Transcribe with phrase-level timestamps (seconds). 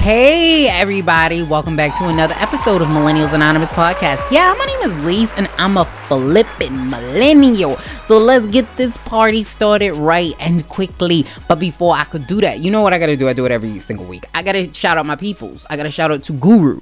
[0.00, 1.42] Hey, everybody.
[1.42, 4.22] Welcome back to another episode of Millennials Anonymous Podcast.
[4.30, 7.76] Yeah, my name is Lise, and I'm a flippin' millennial.
[8.02, 11.26] So let's get this party started right and quickly.
[11.48, 13.28] But before I could do that, you know what I gotta do?
[13.28, 14.24] I do it every single week.
[14.32, 15.66] I gotta shout out my peoples.
[15.68, 16.80] I gotta shout out to Guru.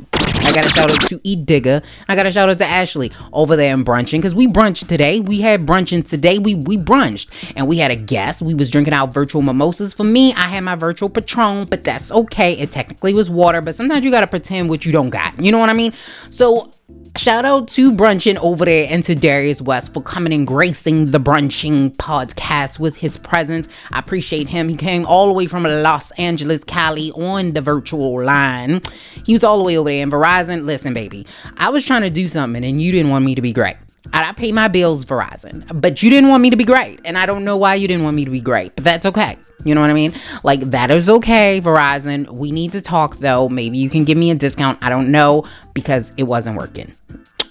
[0.59, 1.83] I got to shout out to E Digger.
[2.09, 5.21] I got to shout out to Ashley over there in brunching because we brunched today.
[5.21, 6.41] We had brunching today.
[6.41, 8.43] We we brunched and we had a guest.
[8.43, 9.95] We was drinking out virtual mimosas.
[9.95, 12.55] For me, I had my virtual Patron, but that's okay.
[12.55, 15.41] It technically was water, but sometimes you got to pretend what you don't got.
[15.41, 15.93] You know what I mean?
[16.29, 16.73] So
[17.19, 21.19] Shout out to Brunching over there and to Darius West for coming and gracing the
[21.19, 23.67] Brunching podcast with his presence.
[23.91, 24.69] I appreciate him.
[24.69, 28.83] He came all the way from Los Angeles, Cali on the virtual line.
[29.27, 30.65] He was all the way over there in Verizon.
[30.65, 33.53] Listen, baby, I was trying to do something and you didn't want me to be
[33.53, 33.75] great.
[34.13, 37.01] I pay my bills, Verizon, but you didn't want me to be great.
[37.05, 39.37] And I don't know why you didn't want me to be great, but that's okay.
[39.65, 40.15] You know what I mean?
[40.45, 42.29] Like, that is okay, Verizon.
[42.31, 43.49] We need to talk though.
[43.49, 44.79] Maybe you can give me a discount.
[44.83, 46.93] I don't know because it wasn't working.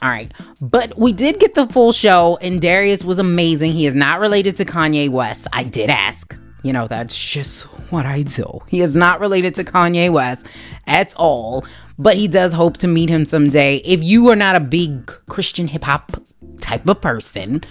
[0.02, 0.32] All right.
[0.62, 3.74] But we did get the full show, and Darius was amazing.
[3.74, 5.48] He is not related to Kanye West.
[5.52, 6.38] I did ask.
[6.68, 7.62] You know, that's just
[7.94, 8.60] what I do.
[8.68, 10.46] He is not related to Kanye West
[10.86, 11.66] at all,
[11.98, 13.78] but he does hope to meet him someday.
[13.78, 16.22] If you are not a big Christian hip hop
[16.60, 17.64] type of person,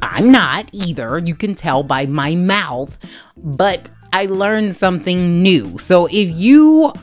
[0.00, 1.18] I'm not either.
[1.18, 2.98] You can tell by my mouth,
[3.36, 5.76] but I learned something new.
[5.76, 6.94] So if you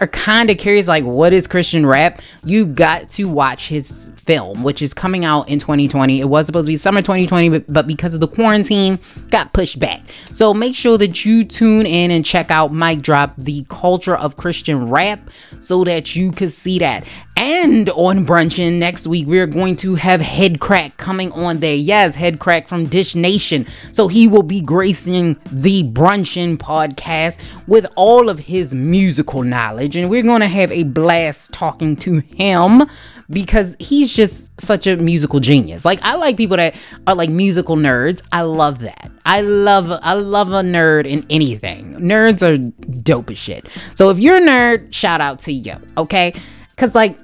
[0.00, 4.62] are kind of curious, like what is Christian rap, you got to watch his film,
[4.62, 6.20] which is coming out in 2020.
[6.20, 8.98] It was supposed to be summer 2020, but, but because of the quarantine,
[9.30, 10.02] got pushed back.
[10.32, 14.36] So make sure that you tune in and check out Mic Drop, the culture of
[14.36, 15.30] Christian rap,
[15.60, 17.04] so that you could see that.
[17.40, 21.76] And on Brunchin next week, we're going to have Headkrack coming on there.
[21.76, 23.64] Yes, Headkrack from Dish Nation.
[23.92, 29.94] So he will be gracing the Brunchin podcast with all of his musical knowledge.
[29.94, 32.82] And we're going to have a blast talking to him
[33.30, 35.84] because he's just such a musical genius.
[35.84, 36.74] Like I like people that
[37.06, 38.20] are like musical nerds.
[38.32, 39.12] I love that.
[39.24, 41.94] I love I love a nerd in anything.
[42.00, 42.58] Nerds are
[43.02, 43.64] dope as shit.
[43.94, 46.32] So if you're a nerd, shout out to you, okay?
[46.76, 47.18] Cuz like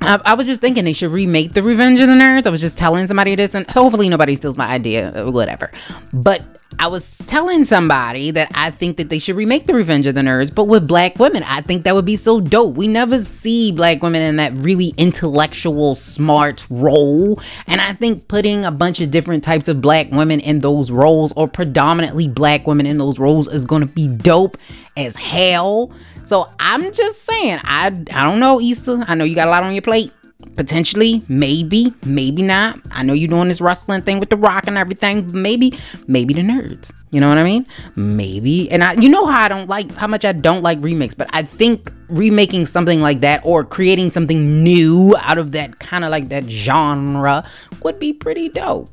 [0.00, 2.46] I, I, was just thinking they should remake the Revenge of the Nerds.
[2.46, 5.70] I was just telling somebody this, and hopefully nobody steals my idea or whatever.
[6.12, 6.42] But
[6.78, 10.20] I was telling somebody that I think that they should remake the Revenge of the
[10.20, 11.42] Nerds, but with black women.
[11.42, 12.76] I think that would be so dope.
[12.76, 17.40] We never see black women in that really intellectual, smart role.
[17.66, 21.32] And I think putting a bunch of different types of black women in those roles,
[21.32, 24.56] or predominantly black women in those roles, is to be dope
[24.96, 25.92] as hell.
[26.24, 29.04] So I'm just saying, I I don't know, Issa.
[29.08, 30.12] I know you got a lot on your plate.
[30.54, 32.78] Potentially, maybe, maybe not.
[32.92, 35.28] I know you're doing this wrestling thing with the rock and everything.
[35.32, 35.76] Maybe,
[36.06, 36.92] maybe the nerds.
[37.10, 37.66] You know what I mean?
[37.96, 38.70] Maybe.
[38.70, 41.28] And I you know how I don't like how much I don't like remix, but
[41.32, 46.10] I think remaking something like that or creating something new out of that kind of
[46.12, 47.44] like that genre
[47.82, 48.90] would be pretty dope.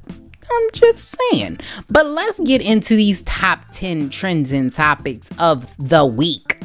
[0.52, 1.60] I'm just saying.
[1.90, 6.60] But let's get into these top 10 trends and topics of the week.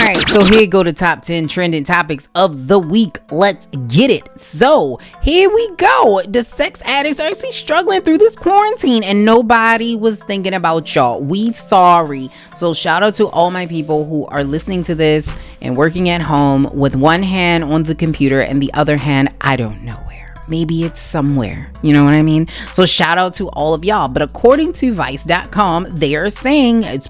[0.00, 3.18] All right, so here go the top 10 trending topics of the week.
[3.30, 4.40] Let's get it.
[4.40, 6.22] So, here we go.
[6.26, 11.20] The sex addicts are actually struggling through this quarantine and nobody was thinking about y'all.
[11.20, 12.30] We sorry.
[12.54, 16.22] So, shout out to all my people who are listening to this and working at
[16.22, 20.34] home with one hand on the computer and the other hand, I don't know where.
[20.48, 21.70] Maybe it's somewhere.
[21.82, 22.48] You know what I mean?
[22.72, 24.08] So shout out to all of y'all.
[24.08, 27.08] But according to Vice.com, they are saying it's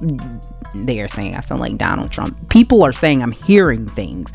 [0.74, 2.48] they are saying I sound like Donald Trump.
[2.48, 4.30] People are saying I'm hearing things.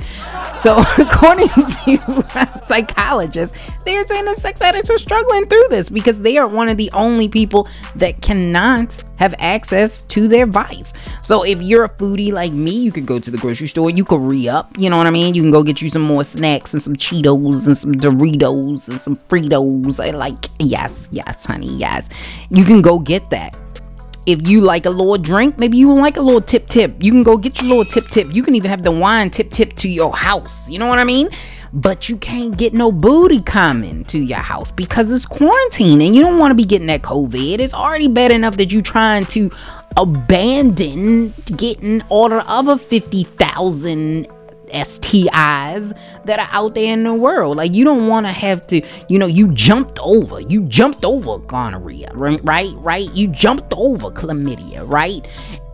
[0.56, 6.22] So, according to psychologists, they are saying that sex addicts are struggling through this because
[6.22, 10.94] they are one of the only people that cannot have access to their vice.
[11.24, 14.06] So, if you're a foodie like me, you can go to the grocery store, you
[14.06, 15.36] can re up, you know what I mean?
[15.36, 19.00] You can go get you some more snacks and some Cheetos and some Doritos and
[19.00, 20.04] some Fritos.
[20.04, 22.10] I like, yes, yes, honey, yes.
[22.50, 23.58] You can go get that
[24.26, 26.96] if you like a little drink, maybe you like a little tip tip.
[27.00, 28.28] You can go get your little tip tip.
[28.32, 30.70] You can even have the wine tip tip to your house.
[30.70, 31.30] You know what I mean?
[31.74, 36.22] But you can't get no booty coming to your house because it's quarantine and you
[36.22, 37.60] don't want to be getting that COVID.
[37.60, 39.52] It's already bad enough that you're trying to
[39.98, 44.28] abandon getting all the other 50,000
[44.68, 47.58] STIs that are out there in the world.
[47.58, 51.40] Like you don't want to have to, you know, you jumped over, you jumped over
[51.40, 52.42] gonorrhea, right?
[52.44, 53.14] Right?
[53.14, 55.26] You jumped over chlamydia, right?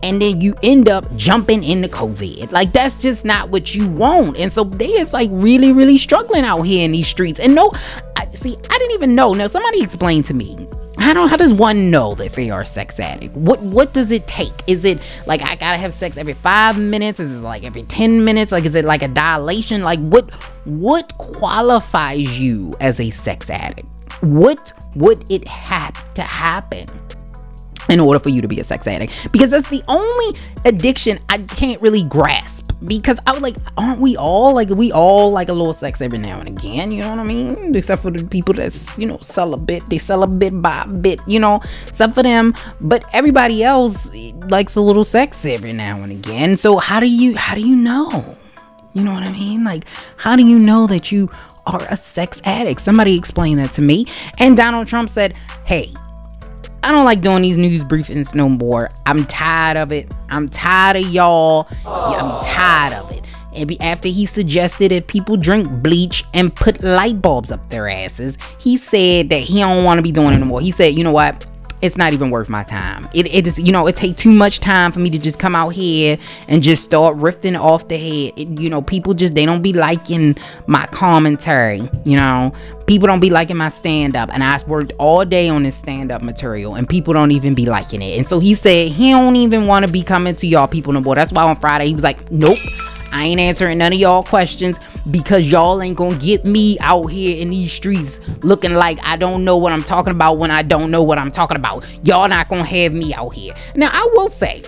[0.02, 2.52] And then you end up jumping into COVID.
[2.52, 4.36] Like that's just not what you want.
[4.36, 7.38] And so they is like really, really struggling out here in these streets.
[7.38, 7.72] And no,
[8.16, 9.32] I, see, I didn't even know.
[9.32, 10.68] Now somebody explained to me
[11.02, 13.36] how how does one know that they are sex addict?
[13.36, 14.52] What what does it take?
[14.66, 17.20] Is it like I gotta have sex every five minutes?
[17.20, 18.52] Is it like every ten minutes?
[18.52, 19.82] Like is it like a dilation?
[19.82, 20.30] Like what
[20.64, 23.88] what qualifies you as a sex addict?
[24.20, 26.86] What would it have to happen?
[27.88, 29.12] In order for you to be a sex addict.
[29.32, 32.72] Because that's the only addiction I can't really grasp.
[32.84, 36.18] Because I was like aren't we all like we all like a little sex every
[36.18, 37.74] now and again you know what I mean?
[37.74, 40.84] Except for the people that's you know sell a bit they sell a bit by
[41.00, 41.60] bit you know?
[41.86, 42.54] Except for them.
[42.80, 44.14] But everybody else
[44.48, 46.56] likes a little sex every now and again.
[46.56, 48.34] So how do you how do you know?
[48.94, 49.64] You know what I mean?
[49.64, 49.84] Like
[50.16, 51.30] how do you know that you
[51.66, 52.80] are a sex addict?
[52.80, 54.06] Somebody explain that to me.
[54.38, 55.34] And Donald Trump said
[55.64, 55.94] hey
[56.84, 58.90] I don't like doing these news briefings no more.
[59.06, 60.12] I'm tired of it.
[60.30, 61.68] I'm tired of y'all.
[61.84, 63.22] Yeah, I'm tired of it.
[63.54, 68.38] And after he suggested that people drink bleach and put light bulbs up their asses,
[68.58, 70.60] he said that he don't want to be doing it anymore.
[70.60, 71.46] He said, you know what?
[71.82, 73.06] It's not even worth my time.
[73.12, 75.54] It it is you know it take too much time for me to just come
[75.54, 76.16] out here
[76.48, 78.32] and just start riffing off the head.
[78.36, 80.36] It, you know people just they don't be liking
[80.66, 81.88] my commentary.
[82.04, 82.52] You know
[82.86, 86.12] people don't be liking my stand up, and I worked all day on this stand
[86.12, 88.16] up material, and people don't even be liking it.
[88.16, 91.00] And so he said he don't even want to be coming to y'all people no
[91.00, 91.16] more.
[91.16, 92.58] That's why on Friday he was like, nope.
[93.12, 94.80] I ain't answering none of y'all questions
[95.10, 99.44] because y'all ain't gonna get me out here in these streets looking like I don't
[99.44, 101.84] know what I'm talking about when I don't know what I'm talking about.
[102.04, 103.54] Y'all not gonna have me out here.
[103.74, 104.62] Now, I will say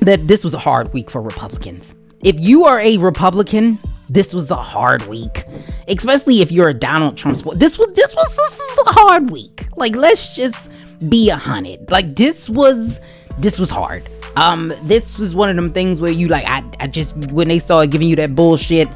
[0.00, 1.94] that this was a hard week for Republicans.
[2.22, 3.78] If you are a Republican,
[4.08, 5.44] this was a hard week,
[5.88, 7.58] especially if you're a Donald Trump supporter.
[7.58, 9.64] This was this was this is a hard week.
[9.76, 10.70] Like let's just
[11.08, 11.90] be a hundred.
[11.90, 13.00] Like this was
[13.38, 14.08] this was hard.
[14.36, 17.58] Um, this was one of them things where you like, I, I just when they
[17.58, 18.88] started giving you that bullshit.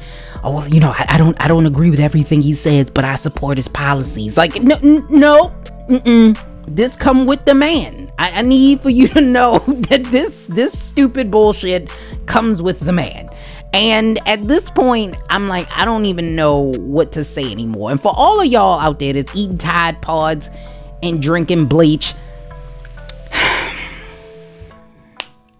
[0.43, 3.05] Oh, well, you know, I, I don't, I don't agree with everything he says, but
[3.05, 4.37] I support his policies.
[4.37, 4.77] Like, no,
[5.09, 5.53] no,
[5.89, 6.37] mm-mm.
[6.65, 8.11] this come with the man.
[8.17, 9.59] I, I need for you to know
[9.89, 11.89] that this, this stupid bullshit
[12.25, 13.27] comes with the man.
[13.73, 17.91] And at this point, I'm like, I don't even know what to say anymore.
[17.91, 20.49] And for all of y'all out there that's eating Tide Pods
[21.03, 22.13] and drinking bleach,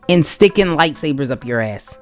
[0.10, 1.98] and sticking lightsabers up your ass.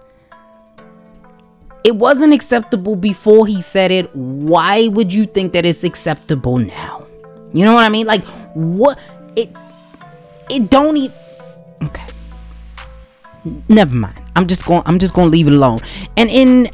[1.84, 4.14] It wasn't acceptable before he said it.
[4.16, 7.06] Why would you think that it's acceptable now?
[7.54, 8.08] You know what I mean?
[8.08, 8.24] Like
[8.56, 9.00] what
[9.36, 9.50] it
[10.50, 11.16] it don't even
[11.84, 12.06] Okay.
[13.70, 14.22] Never mind.
[14.36, 15.80] I'm just going I'm just going to leave it alone.
[16.18, 16.70] And in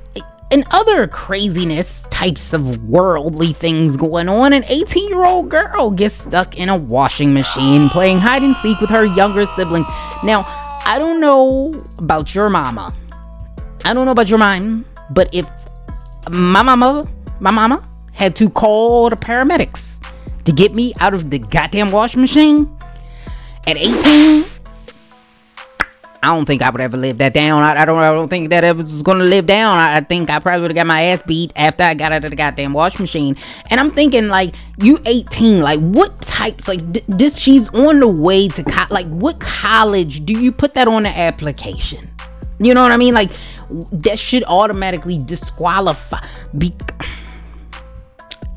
[0.52, 6.16] in other craziness types of worldly things going on, an 18 year old girl gets
[6.16, 9.84] stuck in a washing machine playing hide and seek with her younger sibling.
[10.24, 12.94] Now, I don't know about your mama.
[13.86, 15.48] I don't know about your mom, but if
[16.30, 17.08] my mama,
[17.40, 20.00] my mama had to call the paramedics
[20.46, 22.70] to get me out of the goddamn washing machine
[23.66, 24.46] at 18,
[26.24, 27.64] I don't think I would ever live that down.
[27.64, 27.98] I, I don't.
[27.98, 29.78] I don't think that ever was gonna live down.
[29.78, 32.24] I, I think I probably would have got my ass beat after I got out
[32.24, 33.36] of the goddamn washing machine.
[33.70, 35.62] And I'm thinking, like, you 18.
[35.62, 36.70] Like, what types?
[36.70, 40.76] Like, d- this she's on the way to co- like, what college do you put
[40.76, 42.10] that on the application?
[42.58, 43.14] You know what I mean?
[43.14, 43.32] Like,
[43.92, 46.26] that should automatically disqualify.
[46.58, 46.74] Be-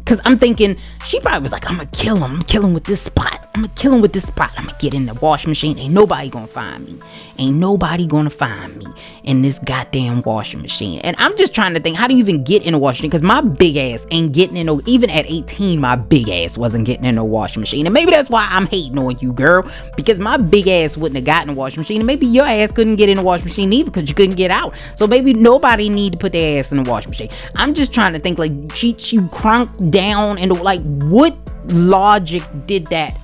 [0.07, 0.77] Cause I'm thinking
[1.07, 2.37] she probably was like, I'm gonna kill him.
[2.37, 3.49] I'm killing with this spot.
[3.55, 4.53] I'm gonna kill him with this spot.
[4.57, 5.79] I'm gonna get in the wash machine.
[5.79, 7.01] Ain't nobody gonna find me.
[7.39, 8.87] Ain't nobody gonna find me
[9.25, 11.01] in this goddamn washing machine.
[11.01, 13.11] And I'm just trying to think, how do you even get in a washing machine?
[13.11, 16.85] Because my big ass ain't getting in no, even at 18, my big ass wasn't
[16.85, 17.87] getting in a washing machine.
[17.87, 19.65] And maybe that's why I'm hating on you, girl.
[19.97, 22.01] Because my big ass wouldn't have gotten in a washing machine.
[22.01, 24.51] And maybe your ass couldn't get in a washing machine either because you couldn't get
[24.51, 24.75] out.
[24.97, 27.31] So maybe nobody need to put their ass in the washing machine.
[27.55, 31.35] I'm just trying to think like she she crunked down and like what
[31.73, 33.19] logic did that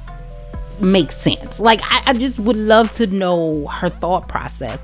[0.81, 1.61] make sense?
[1.61, 4.83] Like, I, I just would love to know her thought process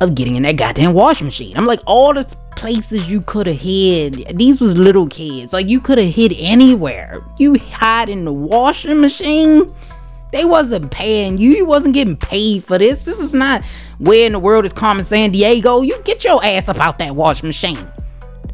[0.00, 1.56] of getting in that goddamn washing machine.
[1.56, 2.24] I'm like, all the
[2.56, 5.52] places you could have hid, these was little kids.
[5.52, 7.24] Like, you could have hid anywhere.
[7.38, 9.66] You hide in the washing machine.
[10.32, 11.50] They wasn't paying you.
[11.50, 13.04] You wasn't getting paid for this.
[13.04, 13.62] This is not
[13.98, 15.86] where in the world is Carmen Sandiego.
[15.86, 17.86] You get your ass up out that washing machine.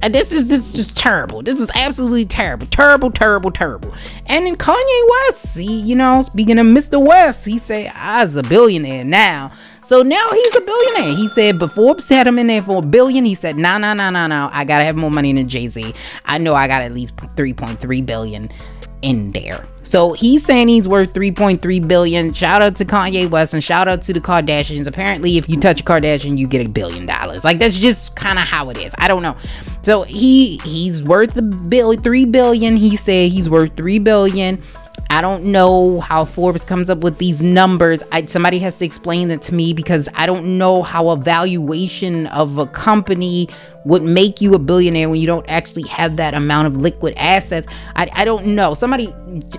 [0.00, 1.43] And this is this is just terrible.
[1.43, 2.67] This is absolutely terrible.
[2.67, 3.93] Terrible, terrible, terrible.
[4.26, 7.05] And then Kanye West, see, you know, speaking of Mr.
[7.05, 9.50] West, he said, I's a billionaire now.
[9.81, 11.17] So now he's a billionaire.
[11.17, 13.25] He said before Forbes had him in there for a billion.
[13.25, 14.50] He said, no, no, no, no, no.
[14.52, 15.95] I gotta have more money than Jay-Z.
[16.26, 18.50] I know I got at least 3.3 billion
[19.02, 19.67] in there.
[19.83, 22.33] So he's saying he's worth 3.3 billion.
[22.35, 24.87] Shout out to Kanye West and shout out to the Kardashians.
[24.87, 27.43] Apparently, if you touch a Kardashian, you get a billion dollars.
[27.43, 28.95] Like that's just kind of how it is.
[28.99, 29.37] I don't know.
[29.83, 32.76] So he he's worth a bill, three billion.
[32.76, 34.62] He said he's worth three billion.
[35.10, 38.02] I don't know how Forbes comes up with these numbers.
[38.12, 42.26] I, somebody has to explain that to me because I don't know how a valuation
[42.26, 43.48] of a company
[43.84, 47.66] would make you a billionaire when you don't actually have that amount of liquid assets.
[47.96, 48.74] I, I don't know.
[48.74, 49.14] Somebody,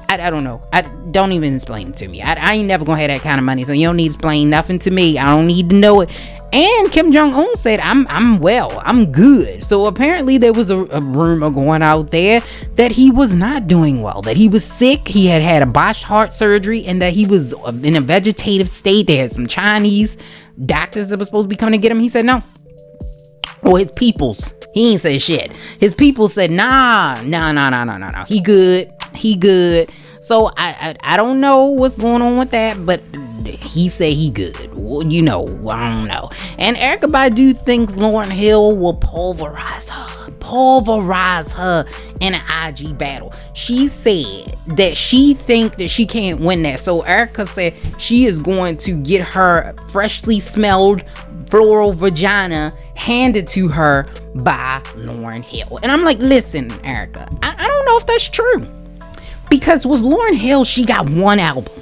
[0.07, 0.61] I, I don't know.
[0.71, 2.21] I don't even explain it to me.
[2.21, 4.13] I, I ain't never gonna have that kind of money, so you don't need to
[4.13, 5.17] explain nothing to me.
[5.17, 6.11] I don't need to know it.
[6.51, 10.79] And Kim Jong Un said, "I'm I'm well, I'm good." So apparently there was a,
[10.85, 12.41] a, rumor going out there
[12.75, 16.03] that he was not doing well, that he was sick, he had had a botched
[16.03, 19.05] heart surgery, and that he was uh, in a vegetative state.
[19.05, 20.17] They had some Chinese
[20.65, 21.99] doctors that were supposed to be coming to get him.
[21.99, 22.41] He said no.
[23.61, 24.53] Or his peoples.
[24.73, 25.51] He ain't say shit.
[25.79, 28.25] His people said, "Nah, nah, nah, nah, nah, nah, nah.
[28.25, 28.91] He good.
[29.13, 29.91] He good."
[30.29, 33.01] So I, I I don't know what's going on with that, but
[33.47, 34.75] he said he good.
[34.75, 36.29] Well, you know, I don't know.
[36.59, 41.83] And Erykah Badu thinks Lauryn Hill will pulverize her, pulverize her
[42.21, 43.33] in an IG battle.
[43.55, 46.79] She said that she think that she can't win that.
[46.79, 51.01] So Erykah said she is going to get her freshly smelled
[51.49, 54.07] floral vagina handed to her
[54.43, 55.79] by Lauryn Hill.
[55.81, 58.78] And I'm like, listen, Erykah, I, I don't know if that's true.
[59.49, 61.73] Because with Lauryn Hill, she got one album.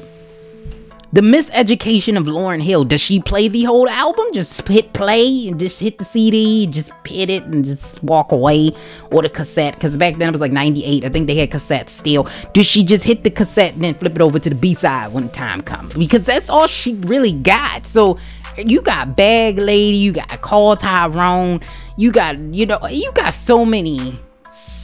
[1.13, 2.83] The miseducation of Lauryn Hill.
[2.83, 4.25] Does she play the whole album?
[4.33, 8.71] Just hit play and just hit the CD, just hit it and just walk away?
[9.09, 9.75] Or the cassette?
[9.75, 11.05] Because back then it was like 98.
[11.05, 12.27] I think they had cassettes still.
[12.53, 15.13] Does she just hit the cassette and then flip it over to the B side
[15.13, 15.93] when the time comes?
[15.93, 17.86] Because that's all she really got.
[17.86, 18.17] So
[18.57, 21.62] you got Bag Lady, you got Call Tyrone,
[21.97, 24.19] you got, you know, you got so many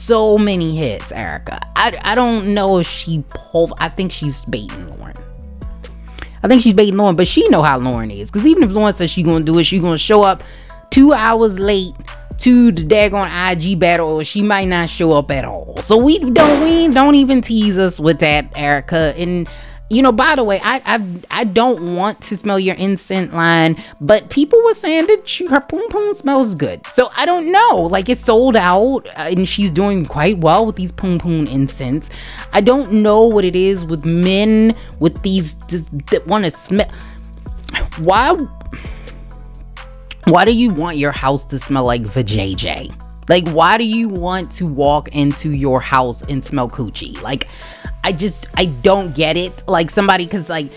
[0.06, 1.60] so many hits, Erykah.
[1.76, 3.72] I, I don't know if she pulled.
[3.78, 5.20] I think she's baiting Lauryn.
[6.42, 8.30] I think she's baiting Lauryn, but she know how Lauryn is.
[8.30, 10.44] Because even if Lauren says she's gonna do it, she's gonna show up
[10.90, 11.94] two hours late
[12.38, 15.78] to the daggone IG battle, or she might not show up at all.
[15.78, 19.18] So we don't we don't even tease us with that, Erykah.
[19.18, 19.48] And
[19.94, 23.82] you know, by the way, I I I don't want to smell your incense line,
[24.00, 26.86] but people were saying that she, her poom poom smells good.
[26.86, 27.88] So I don't know.
[27.90, 32.10] Like it's sold out, uh, and she's doing quite well with these poom poom incense.
[32.52, 35.54] I don't know what it is with men with these
[36.10, 36.90] that want to smell.
[37.98, 38.36] Why?
[40.24, 43.00] Why do you want your house to smell like vajayjay?
[43.28, 47.20] Like, why do you want to walk into your house and smell coochie?
[47.22, 47.48] Like,
[48.04, 49.66] I just I don't get it.
[49.66, 50.70] Like somebody cuz like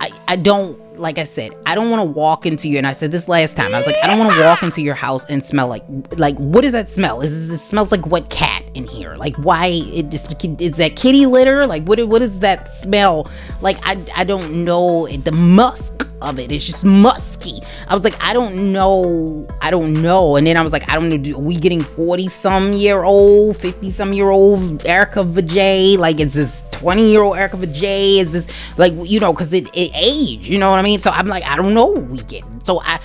[0.00, 2.92] I I don't like I said, I don't want to walk into you and I
[2.92, 3.74] said this last time.
[3.74, 5.82] I was like I don't want to walk into your house and smell like
[6.18, 7.20] like what does that smell?
[7.22, 9.16] Is this, it smells like what cat in here?
[9.16, 11.66] Like why it just is that kitty litter?
[11.66, 13.30] Like what what is that smell?
[13.62, 16.50] Like I I don't know the musk of it.
[16.50, 17.60] It's just musky.
[17.88, 19.46] I was like, I don't know.
[19.62, 20.36] I don't know.
[20.36, 21.18] And then I was like, I don't know.
[21.18, 25.98] Do, we getting 40 some year old, 50 some year old Erykah Vajay?
[25.98, 28.18] Like, is this 20 year old Erykah Vajay?
[28.18, 30.98] Is this like, you know, because it, it age, you know what I mean?
[30.98, 32.44] So I'm like, I don't know we get.
[32.64, 33.00] So I,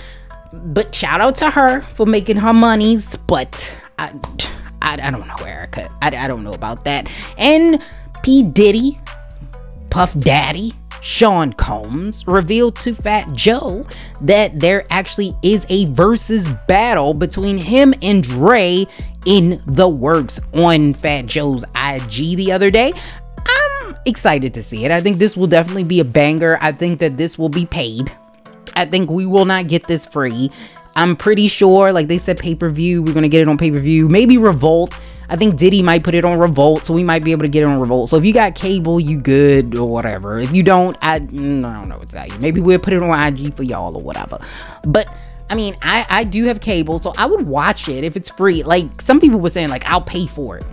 [0.52, 3.16] but shout out to her for making her monies.
[3.16, 4.12] But I,
[4.82, 5.92] I, I don't know, Erykah.
[6.02, 7.08] I, I don't know about that.
[7.38, 7.82] And
[8.22, 8.42] P.
[8.42, 9.00] Diddy,
[9.90, 13.86] Puff Daddy, Sean Combs revealed to Fat Joe
[14.22, 18.86] that there actually is a versus battle between him and Dre
[19.26, 22.92] in the works on Fat Joe's IG the other day.
[23.46, 24.90] I'm excited to see it.
[24.90, 26.58] I think this will definitely be a banger.
[26.60, 28.12] I think that this will be paid.
[28.76, 30.50] I think we will not get this free.
[30.96, 33.02] I'm pretty sure, like they said, pay per view.
[33.02, 34.08] We're gonna get it on pay per view.
[34.08, 34.98] Maybe Revolt.
[35.30, 37.62] I think Diddy might put it on Revolt, so we might be able to get
[37.62, 38.10] it on Revolt.
[38.10, 40.40] So if you got cable, you good or whatever.
[40.40, 42.40] If you don't, I, mm, I don't know that.
[42.40, 44.40] Maybe we'll put it on IG for y'all or whatever.
[44.82, 45.08] But
[45.48, 48.64] I mean, I I do have cable, so I would watch it if it's free.
[48.64, 50.64] Like some people were saying, like I'll pay for it.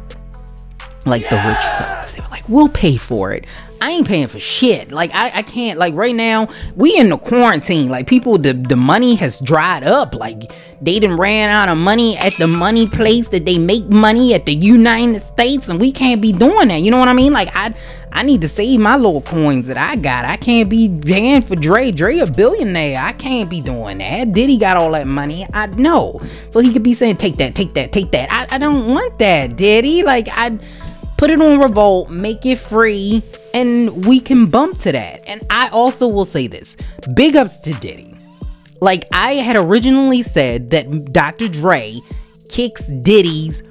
[1.05, 3.45] Like the rich folks, they were like, "We'll pay for it."
[3.81, 4.91] I ain't paying for shit.
[4.91, 7.89] Like I, I can't like right now we in the quarantine.
[7.89, 10.15] Like people the the money has dried up.
[10.15, 14.33] Like they done ran out of money at the money place that they make money
[14.33, 16.81] at the United States and we can't be doing that.
[16.81, 17.33] You know what I mean?
[17.33, 17.73] Like I
[18.11, 20.25] I need to save my little coins that I got.
[20.25, 21.91] I can't be paying for Dre.
[21.91, 22.99] Dre a billionaire.
[22.99, 24.31] I can't be doing that.
[24.31, 25.45] Diddy got all that money.
[25.53, 26.19] I know.
[26.49, 28.29] So he could be saying take that, take that, take that.
[28.31, 30.03] I, I don't want that, Diddy.
[30.03, 30.57] Like I
[31.17, 33.21] put it on Revolt, make it free,
[33.57, 35.21] and we can bump to that.
[35.25, 36.77] And I also will say this
[37.15, 38.15] big ups to Diddy.
[38.81, 41.47] Like, I had originally said that Dr.
[41.47, 41.99] Dre
[42.49, 43.63] kicks Diddy's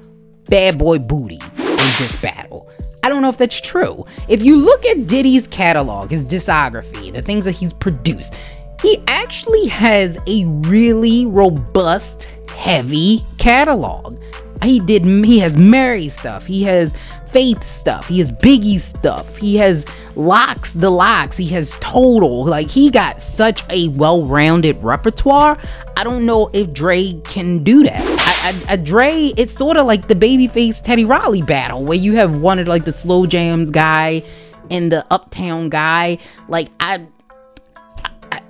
[0.49, 2.69] bad boy booty in this battle.
[3.03, 4.05] I don't know if that's true.
[4.27, 8.35] If you look at Diddy's catalog, his discography, the things that he's produced,
[8.81, 14.21] he actually has a really robust, heavy catalog.
[14.61, 16.45] He did he has Mary stuff.
[16.45, 16.93] He has
[17.29, 18.07] Faith stuff.
[18.07, 19.37] He has Biggie stuff.
[19.37, 21.37] He has Lox the Lox.
[21.37, 22.45] he has total.
[22.45, 25.57] Like he got such a well-rounded repertoire.
[25.95, 28.01] I don't know if Dre can do that.
[28.01, 32.15] I, I, I Dre, it's sort of like the babyface Teddy Riley battle where you
[32.15, 34.23] have one of like the slow jams guy
[34.71, 36.17] and the uptown guy.
[36.47, 37.07] Like I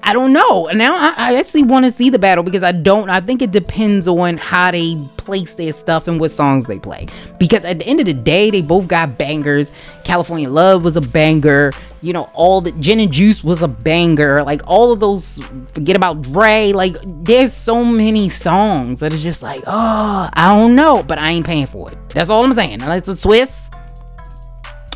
[0.08, 0.70] I don't know.
[0.74, 3.10] Now I, I actually want to see the battle because I don't.
[3.10, 7.08] I think it depends on how they place their stuff and what songs they play.
[7.38, 9.70] Because at the end of the day, they both got bangers.
[10.06, 11.74] California Love was a banger.
[12.02, 14.44] You know, all the Gin and Juice was a banger.
[14.44, 15.42] Like all of those.
[15.74, 16.72] Forget about Dre.
[16.72, 21.32] Like there's so many songs that is just like, oh, I don't know, but I
[21.32, 21.98] ain't paying for it.
[22.12, 22.80] That's all I'm saying.
[22.80, 23.68] Now listen, Swizz,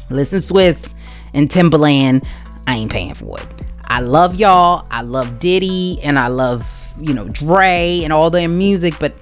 [0.09, 0.93] Listen, Swizz
[1.33, 2.25] and Timbaland.
[2.67, 3.47] I ain't paying for it.
[3.91, 4.87] I love y'all.
[4.89, 9.13] I love Diddy and I love, you know, Dre and all their music, but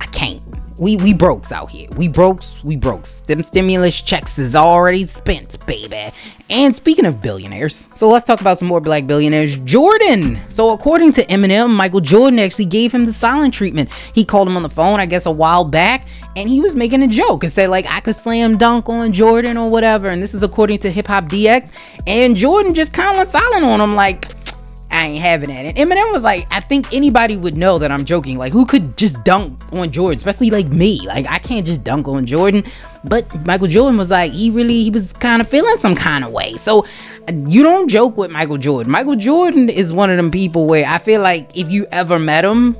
[0.00, 0.40] I can't.
[0.78, 1.88] We we brokes out here.
[1.96, 3.20] We brokes, we brokes.
[3.20, 6.10] Them stimulus checks is already spent, baby.
[6.50, 9.56] And speaking of billionaires, so let's talk about some more black billionaires.
[9.58, 10.40] Jordan.
[10.48, 13.92] So according to Eminem, Michael Jordan actually gave him the silent treatment.
[14.14, 16.04] He called him on the phone, I guess, a while back,
[16.34, 19.56] and he was making a joke and said like I could slam dunk on Jordan
[19.56, 20.08] or whatever.
[20.08, 21.70] And this is according to Hip Hop DX.
[22.08, 24.26] And Jordan just kind of went silent on him, like
[24.94, 25.64] I ain't having that.
[25.64, 28.38] And Eminem was like, I think anybody would know that I'm joking.
[28.38, 31.00] Like, who could just dunk on Jordan, especially like me?
[31.06, 32.64] Like, I can't just dunk on Jordan.
[33.02, 36.30] But Michael Jordan was like, he really, he was kind of feeling some kind of
[36.30, 36.54] way.
[36.54, 36.86] So
[37.48, 38.92] you don't joke with Michael Jordan.
[38.92, 42.44] Michael Jordan is one of them people where I feel like if you ever met
[42.44, 42.76] him,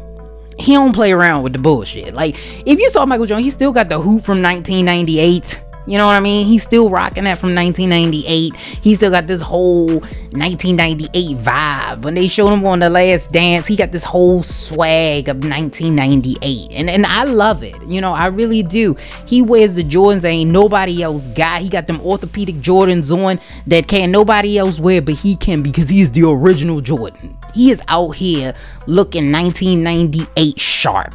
[0.58, 2.14] he don't play around with the bullshit.
[2.14, 6.06] Like, if you saw Michael Jordan, he still got the hoop from 1998 you know
[6.06, 6.46] what I mean?
[6.46, 8.56] He's still rocking that from 1998.
[8.56, 12.02] He still got this whole 1998 vibe.
[12.02, 16.70] When they showed him on the last dance, he got this whole swag of 1998.
[16.72, 17.76] And and I love it.
[17.86, 18.96] You know, I really do.
[19.26, 21.60] He wears the Jordans that ain't nobody else got.
[21.60, 25.88] He got them orthopedic Jordans on that can't nobody else wear, but he can because
[25.88, 27.36] he is the original Jordan.
[27.52, 28.54] He is out here
[28.86, 31.14] looking 1998 sharp.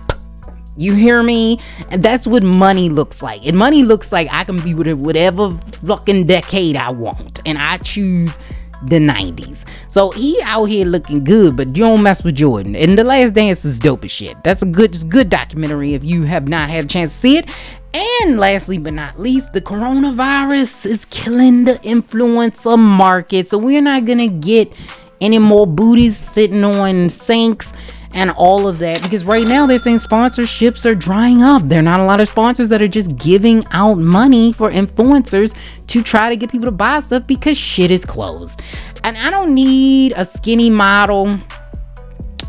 [0.80, 1.60] You hear me?
[1.92, 3.46] And that's what money looks like.
[3.46, 7.42] And money looks like I can be with whatever fucking decade I want.
[7.46, 8.38] And I choose
[8.84, 9.68] the 90s.
[9.90, 12.78] So he out here looking good, but you don't mess with Jordan.
[12.78, 14.42] And The Last Dance is dope as shit.
[14.46, 17.50] That's a good, good documentary if you have not had a chance to see it.
[17.94, 23.50] And lastly but not least, the coronavirus is killing the influencer market.
[23.50, 24.72] So we're not gonna get
[25.20, 27.74] any more booties sitting on sinks
[28.14, 31.62] and all of that because right now they're saying sponsorships are drying up.
[31.64, 35.56] There are not a lot of sponsors that are just giving out money for influencers
[35.88, 38.62] to try to get people to buy stuff because shit is closed.
[39.04, 41.40] And I don't need a skinny model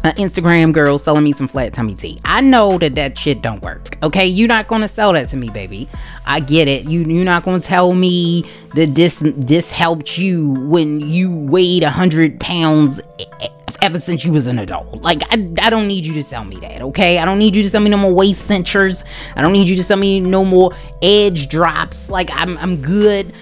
[0.02, 2.20] an Instagram girl selling me some flat tummy tea.
[2.24, 3.98] I know that that shit don't work.
[4.02, 5.88] Okay, you're not gonna sell that to me, baby.
[6.26, 6.84] I get it.
[6.86, 8.44] You you're not gonna tell me
[8.74, 13.48] that this this helped you when you weighed a hundred pounds eh, eh,
[13.82, 15.02] ever since you was an adult.
[15.02, 17.18] Like I, I don't need you to tell me that, okay?
[17.18, 19.04] I don't need you to tell me no more waist cinchers.
[19.36, 22.08] I don't need you to tell me no more edge drops.
[22.08, 23.32] Like I'm I'm good.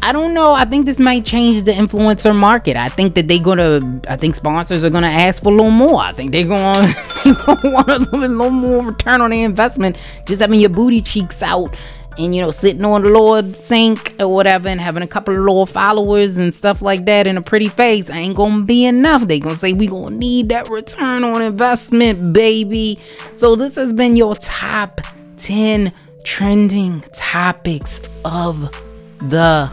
[0.00, 0.52] I don't know.
[0.52, 2.76] I think this might change the influencer market.
[2.76, 4.00] I think that they're gonna.
[4.08, 6.00] I think sponsors are gonna ask for a little more.
[6.00, 6.86] I think they're gonna,
[7.24, 9.96] they gonna want a little, little more return on their investment.
[10.24, 11.74] Just having your booty cheeks out
[12.18, 15.40] and you know sitting on the Lord sink or whatever and having a couple of
[15.40, 19.22] Lord followers and stuff like that and a pretty face ain't gonna be enough.
[19.22, 22.98] They gonna say we gonna need that return on investment, baby.
[23.34, 25.00] So this has been your top
[25.36, 25.92] 10
[26.24, 28.70] trending topics of
[29.18, 29.70] the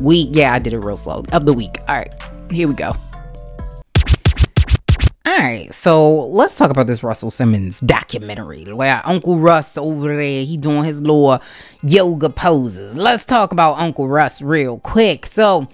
[0.00, 0.30] week.
[0.32, 1.24] Yeah, I did it real slow.
[1.32, 1.78] Of the week.
[1.88, 2.12] All right,
[2.50, 2.94] here we go.
[5.26, 10.44] All right, so let's talk about this Russell Simmons documentary where Uncle Russ over there
[10.44, 11.42] he doing his little
[11.82, 12.96] yoga poses.
[12.96, 15.26] Let's talk about Uncle Russ real quick.
[15.26, 15.66] So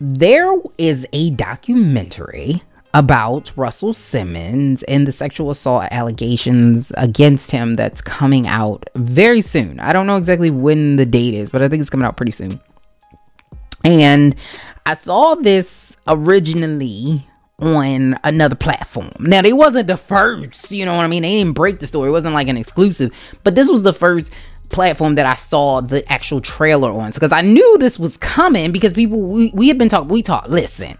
[0.00, 2.62] there is a documentary
[2.94, 9.80] about Russell Simmons and the sexual assault allegations against him that's coming out very soon.
[9.80, 12.30] I don't know exactly when the date is, but I think it's coming out pretty
[12.30, 12.60] soon.
[13.82, 14.36] And
[14.86, 17.26] I saw this originally
[17.60, 19.10] on another platform.
[19.18, 21.22] Now they wasn't the first, you know what I mean?
[21.22, 22.08] They didn't break the story.
[22.08, 24.32] It wasn't like an exclusive, but this was the first
[24.70, 27.10] platform that I saw the actual trailer on.
[27.10, 30.48] Because I knew this was coming because people we, we had been talking we talked
[30.48, 30.96] listen.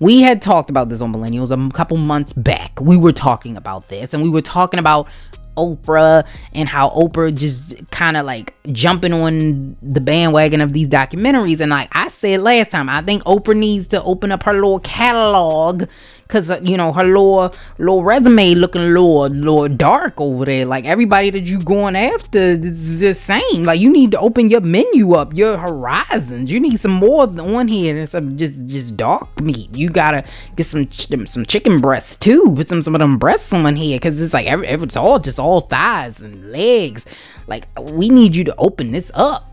[0.00, 2.80] We had talked about this on Millennials a couple months back.
[2.80, 5.08] We were talking about this and we were talking about
[5.56, 11.60] Oprah and how Oprah just kind of like jumping on the bandwagon of these documentaries.
[11.60, 14.80] And like I said last time, I think Oprah needs to open up her little
[14.80, 15.84] catalog
[16.32, 20.64] because uh, you know her little little resume looking little, little dark over there.
[20.64, 23.64] Like everybody that you going after is the same.
[23.64, 26.50] Like you need to open your menu up, your horizons.
[26.50, 29.76] You need some more on here and some just just dark meat.
[29.76, 30.24] You gotta
[30.56, 32.54] get some some chicken breasts too.
[32.56, 35.38] Put some some of them breasts on here because it's like every, it's all just
[35.38, 37.04] all thighs and legs.
[37.46, 39.50] Like we need you to open this up.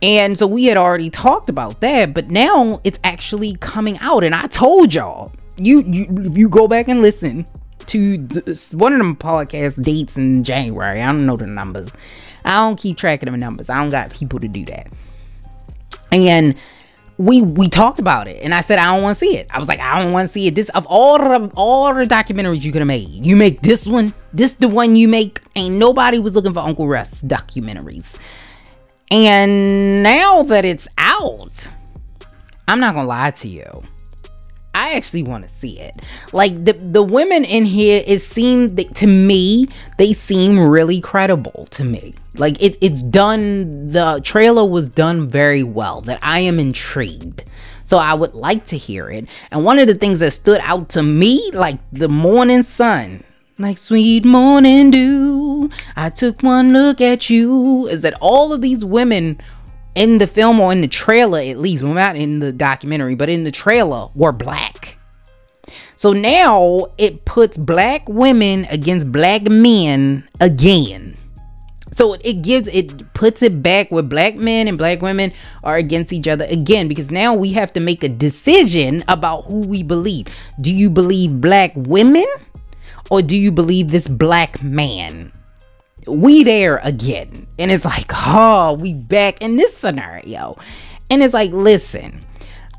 [0.00, 4.22] And so we had already talked about that, but now it's actually coming out.
[4.22, 7.46] And I told y'all, you you you go back and listen
[7.86, 8.18] to
[8.72, 11.92] one of them podcast dates in January, I don't know the numbers.
[12.44, 13.70] I don't keep track of the numbers.
[13.70, 14.92] I don't got people to do that.
[16.12, 16.54] And
[17.18, 19.48] we we talked about it, and I said I don't want to see it.
[19.50, 20.54] I was like, I don't want to see it.
[20.54, 24.14] This of all the all the documentaries you could have made, you make this one.
[24.32, 25.40] This the one you make.
[25.56, 28.16] Ain't nobody was looking for Uncle Russ documentaries.
[29.10, 31.68] And now that it's out,
[32.68, 33.64] I'm not gonna lie to you.
[34.78, 35.96] I actually want to see it.
[36.32, 39.66] Like the the women in here, it seemed to me
[39.98, 42.14] they seem really credible to me.
[42.36, 43.88] Like it, it's done.
[43.88, 46.00] The trailer was done very well.
[46.02, 47.42] That I am intrigued.
[47.86, 49.26] So I would like to hear it.
[49.50, 53.24] And one of the things that stood out to me, like the morning sun,
[53.58, 58.84] like sweet morning dew, I took one look at you, is that all of these
[58.84, 59.40] women
[59.98, 63.28] in the film or in the trailer at least, well not in the documentary, but
[63.28, 64.96] in the trailer were black.
[65.96, 71.16] So now it puts black women against black men again.
[71.96, 75.32] So it gives it puts it back where black men and black women
[75.64, 79.66] are against each other again because now we have to make a decision about who
[79.66, 80.28] we believe.
[80.60, 82.26] Do you believe black women
[83.10, 85.32] or do you believe this black man?
[86.08, 87.46] We there again.
[87.58, 90.56] And it's like, oh, we back in this scenario.
[91.10, 92.20] And it's like, listen,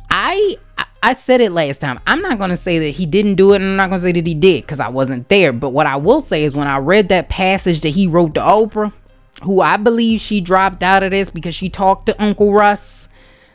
[0.09, 0.57] I
[1.01, 1.99] I said it last time.
[2.05, 4.27] I'm not gonna say that he didn't do it, and I'm not gonna say that
[4.27, 5.53] he did because I wasn't there.
[5.53, 8.41] But what I will say is when I read that passage that he wrote to
[8.41, 8.91] Oprah,
[9.43, 12.98] who I believe she dropped out of this because she talked to Uncle Russ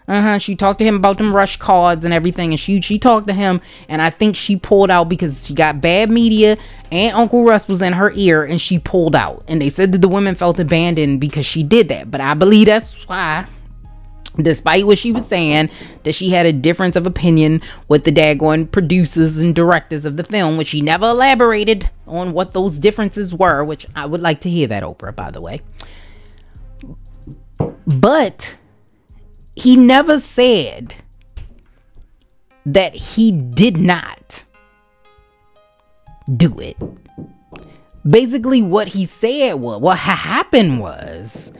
[0.06, 0.38] uh-huh.
[0.38, 2.50] She talked to him about them rush cards and everything.
[2.50, 5.80] And she she talked to him and I think she pulled out because she got
[5.80, 6.58] bad media
[6.92, 9.44] and Uncle Russ was in her ear and she pulled out.
[9.48, 12.10] And they said that the women felt abandoned because she did that.
[12.10, 13.46] But I believe that's why
[14.36, 15.70] despite what she was saying,
[16.02, 20.24] that she had a difference of opinion with the daggone producers and directors of the
[20.24, 24.50] film, which she never elaborated on what those differences were, which I would like to
[24.50, 25.62] hear that, Oprah, by the way.
[27.86, 28.56] But
[29.56, 30.94] he never said
[32.66, 34.44] that he did not
[36.36, 36.76] do it.
[38.08, 41.52] Basically, what he said was what happened was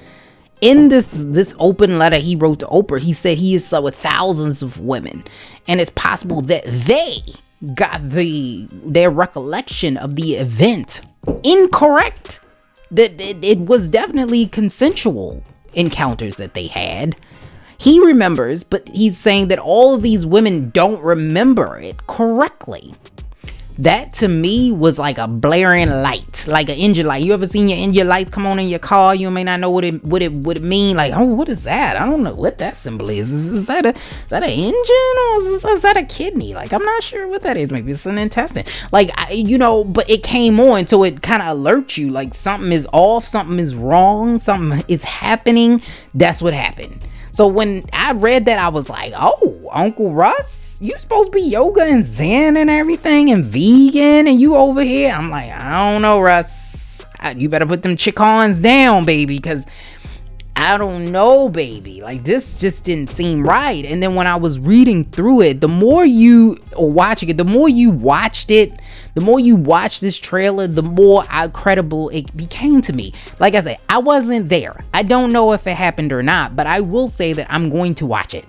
[0.61, 3.95] in this this open letter he wrote to Oprah, he said he has slept with
[3.95, 5.25] thousands of women,
[5.67, 7.19] and it's possible that they
[7.75, 11.01] got the their recollection of the event
[11.43, 12.41] incorrect.
[12.91, 17.17] That it, it was definitely consensual encounters that they had
[17.85, 22.95] he remembers, but he's saying that all of these women don't remember it correctly.
[23.77, 27.25] That to me was like a blaring light, like an engine light.
[27.25, 29.15] You ever seen your engine lights come on in your car?
[29.15, 30.97] You may not know what it what it would mean.
[30.97, 32.01] Like, oh, what is that?
[32.01, 33.31] I don't know what that symbol is.
[33.31, 36.55] Is, is that a is that an engine or is, is, that a kidney?
[36.55, 37.71] Like, I'm not sure what that is.
[37.71, 38.65] Maybe it's an intestine.
[38.93, 42.33] Like, I, you know, but it came on, so it kind of alerts you like
[42.33, 45.83] something is off, something is wrong, something is happening.
[46.15, 47.07] That's what happened.
[47.35, 51.43] So when I read that, I was like, oh, Uncle Russ, you supposed to be
[51.43, 55.13] yoga and Zen and everything and vegan, and you over here.
[55.13, 57.05] I'm like, I don't know, Russ.
[57.35, 59.67] You better put them chickens down, baby, because
[60.55, 62.03] I don't know, baby.
[62.03, 63.85] Like this just didn't seem right.
[63.85, 67.45] And then when I was reading through it, the more you or watching it, the
[67.45, 68.81] more you watched it,
[69.15, 73.13] the more you watch this trailer, the more uh, credible it became to me.
[73.39, 74.77] Like I said, I wasn't there.
[74.93, 77.95] I don't know if it happened or not, but I will say that I'm going
[77.97, 78.45] to watch it.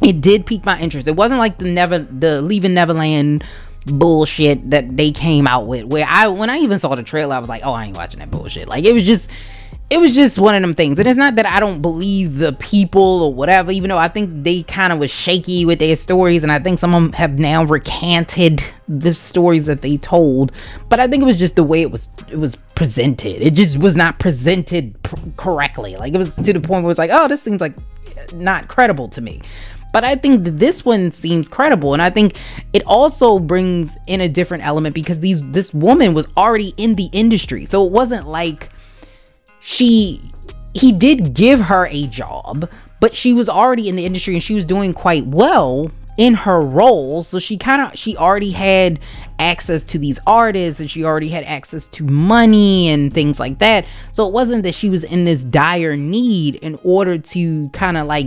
[0.00, 1.08] It did pique my interest.
[1.08, 3.44] It wasn't like the never the Leaving Neverland
[3.86, 7.38] bullshit that they came out with where I when I even saw the trailer I
[7.38, 9.30] was like, "Oh, I ain't watching that bullshit." Like it was just
[9.90, 10.98] it was just one of them things.
[10.98, 14.30] And it's not that I don't believe the people or whatever, even though I think
[14.44, 16.42] they kind of was shaky with their stories.
[16.42, 20.52] And I think some of them have now recanted the stories that they told.
[20.90, 23.40] But I think it was just the way it was it was presented.
[23.40, 25.96] It just was not presented pr- correctly.
[25.96, 28.68] Like it was to the point where it's like, oh, this seems like uh, not
[28.68, 29.40] credible to me.
[29.90, 32.38] But I think that this one seems credible, and I think
[32.74, 37.08] it also brings in a different element because these this woman was already in the
[37.10, 38.68] industry, so it wasn't like
[39.68, 40.18] she
[40.72, 44.54] he did give her a job, but she was already in the industry and she
[44.54, 45.90] was doing quite well.
[46.16, 47.22] in her role.
[47.22, 48.98] So she kind of she already had
[49.38, 53.84] access to these artists and she already had access to money and things like that.
[54.10, 58.06] So it wasn't that she was in this dire need in order to kind of
[58.06, 58.26] like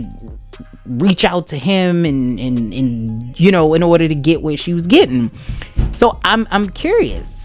[0.86, 4.72] reach out to him and, and and you know in order to get what she
[4.74, 5.30] was getting.
[5.92, 7.41] So I'm I'm curious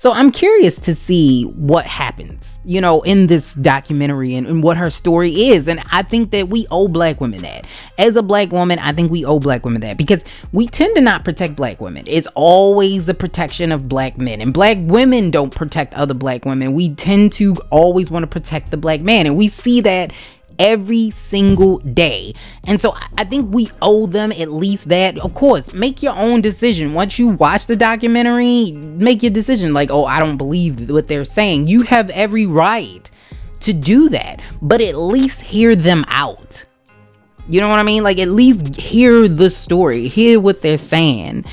[0.00, 4.78] so I'm curious to see what happens, you know, in this documentary and, and, what
[4.78, 5.68] her story is.
[5.68, 7.66] And I think that we owe black women that.
[7.98, 11.02] As a black woman, I think we owe black women that because we tend to
[11.02, 12.04] not protect black women.
[12.06, 14.40] It's always the protection of black men.
[14.40, 16.72] And black women don't protect other black women.
[16.72, 19.26] We tend to always want to protect the black man.
[19.26, 20.14] And we see that
[20.60, 22.34] every single day.
[22.68, 25.18] And so I think we owe them at least that.
[25.18, 26.94] Of course, make your own decision.
[26.94, 31.24] Once you watch the documentary, make your decision like, oh, I don't believe what they're
[31.24, 31.66] saying.
[31.66, 33.10] You have every right
[33.60, 36.64] to do that, but at least hear them out.
[37.48, 38.04] You know what I mean?
[38.04, 41.44] Like, at least hear the story, hear what they're saying.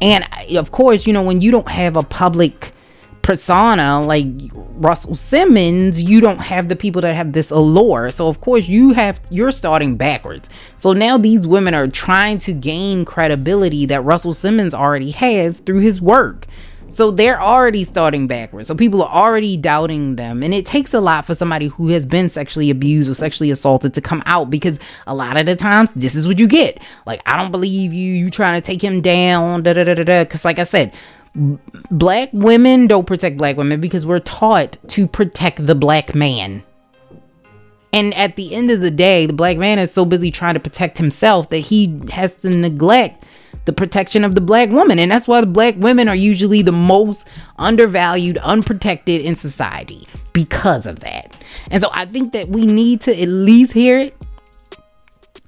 [0.00, 0.24] And
[0.56, 2.72] of course, you know, when you don't have a public
[3.22, 8.10] persona like Russell Simmons, you don't have the people that have this allure.
[8.10, 10.48] So of course you have you're starting backwards.
[10.76, 15.80] So now these women are trying to gain credibility that Russell Simmons already has through
[15.80, 16.46] his work.
[16.90, 18.66] So they're already starting backwards.
[18.66, 20.42] So people are already doubting them.
[20.42, 23.94] And it takes a lot for somebody who has been sexually abused or sexually assaulted
[23.94, 26.82] to come out because a lot of the times this is what you get.
[27.06, 28.12] Like, I don't believe you.
[28.14, 29.62] You trying to take him down.
[29.62, 30.24] Da da da da.
[30.24, 30.92] Because, like I said,
[31.34, 36.62] black women don't protect black women because we're taught to protect the black man.
[37.92, 40.60] And at the end of the day, the black man is so busy trying to
[40.60, 43.24] protect himself that he has to neglect
[43.64, 44.98] the protection of the black woman.
[44.98, 47.26] And that's why the black women are usually the most
[47.58, 51.36] undervalued, unprotected in society because of that.
[51.70, 54.16] And so I think that we need to at least hear it.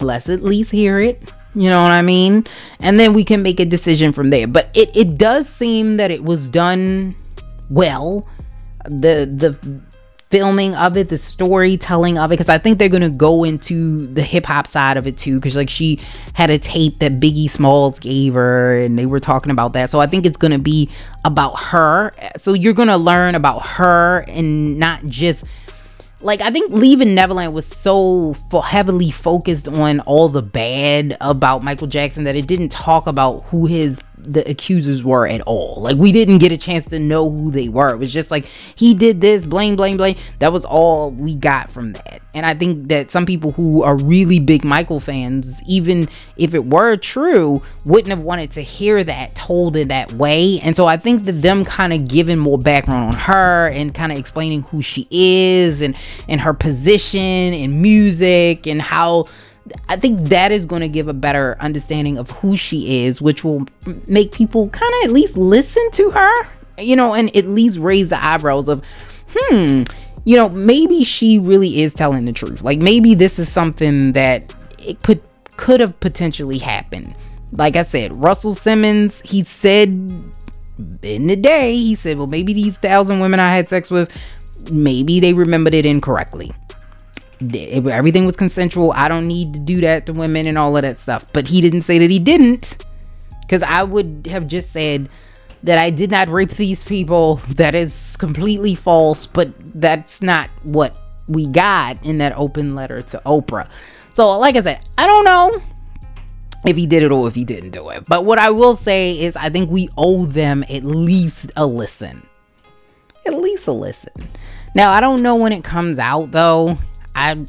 [0.00, 2.46] Let's at least hear it you know what I mean?
[2.80, 4.46] And then we can make a decision from there.
[4.46, 7.14] But it, it does seem that it was done
[7.68, 8.26] well.
[8.84, 9.80] The the
[10.30, 14.22] filming of it, the storytelling of it, because I think they're gonna go into the
[14.22, 15.36] hip hop side of it too.
[15.36, 16.00] Because like she
[16.32, 19.90] had a tape that Biggie Smalls gave her, and they were talking about that.
[19.90, 20.90] So I think it's gonna be
[21.24, 22.10] about her.
[22.38, 25.44] So you're gonna learn about her and not just
[26.22, 31.86] like I think Leaving Neverland was so heavily focused on all the bad about Michael
[31.86, 35.78] Jackson that it didn't talk about who his the accusers were at all.
[35.80, 37.90] Like we didn't get a chance to know who they were.
[37.90, 38.44] It was just like
[38.76, 40.16] he did this, blame, blame, blame.
[40.38, 42.22] That was all we got from that.
[42.34, 46.64] And I think that some people who are really big Michael fans, even if it
[46.66, 50.60] were true, wouldn't have wanted to hear that told in that way.
[50.60, 54.12] And so I think that them kind of giving more background on her and kind
[54.12, 55.96] of explaining who she is and
[56.28, 59.24] and her position and music and how
[59.88, 63.44] I think that is going to give a better understanding of who she is, which
[63.44, 63.66] will
[64.08, 66.48] make people kind of at least listen to her,
[66.78, 68.84] you know, and at least raise the eyebrows of,
[69.34, 69.82] hmm,
[70.24, 72.62] you know, maybe she really is telling the truth.
[72.62, 75.20] Like maybe this is something that it could
[75.56, 77.14] could have potentially happened.
[77.52, 79.88] Like I said, Russell Simmons, he said
[81.02, 84.10] in the day, he said, well, maybe these thousand women I had sex with,
[84.72, 86.52] maybe they remembered it incorrectly
[87.54, 88.92] everything was consensual.
[88.92, 91.32] I don't need to do that to women and all of that stuff.
[91.32, 92.84] But he didn't say that he didn't.
[93.40, 95.08] Because I would have just said
[95.62, 97.36] that I did not rape these people.
[97.56, 99.26] That is completely false.
[99.26, 100.96] But that's not what
[101.28, 103.68] we got in that open letter to Oprah.
[104.12, 105.62] So, like I said, I don't know
[106.66, 108.04] if he did it or if he didn't do it.
[108.08, 112.26] But what I will say is, I think we owe them at least a listen.
[113.26, 114.12] At least a listen.
[114.74, 116.78] Now, I don't know when it comes out though.
[117.14, 117.44] I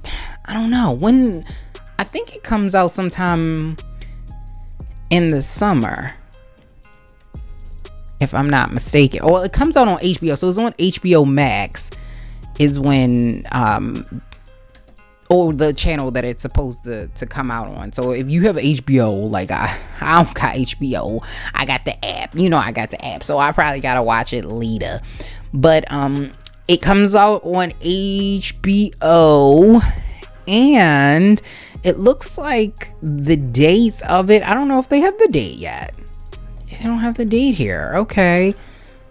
[0.46, 1.44] I don't know when.
[2.00, 3.78] I think it comes out sometime
[5.10, 6.14] in the summer,
[8.20, 9.22] if I'm not mistaken.
[9.22, 11.92] Or it comes out on HBO, so it's on HBO Max.
[12.60, 14.06] Is when um
[15.30, 17.92] or the channel that it's supposed to to come out on.
[17.92, 22.36] So if you have HBO, like I I don't got HBO, I got the app.
[22.36, 25.00] You know I got the app, so I probably gotta watch it later.
[25.54, 26.32] But um,
[26.68, 29.82] it comes out on HBO
[30.48, 31.42] and
[31.84, 34.44] it looks like the dates of it.
[34.44, 35.94] I don't know if they have the date yet.
[36.70, 37.92] They don't have the date here.
[37.96, 38.56] Okay.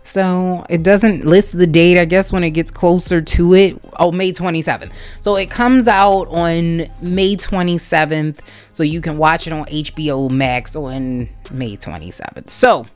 [0.05, 3.85] So it doesn't list the date, I guess, when it gets closer to it.
[3.99, 4.91] Oh, May 27th.
[5.21, 8.41] So it comes out on May 27th.
[8.73, 12.51] So you can watch it on HBO Max on May 27th.
[12.51, 12.87] So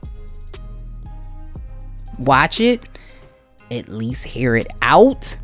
[2.19, 2.83] watch it
[3.71, 5.35] at least hear it out.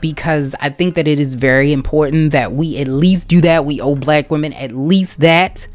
[0.00, 3.64] because I think that it is very important that we at least do that.
[3.64, 5.66] We owe black women at least that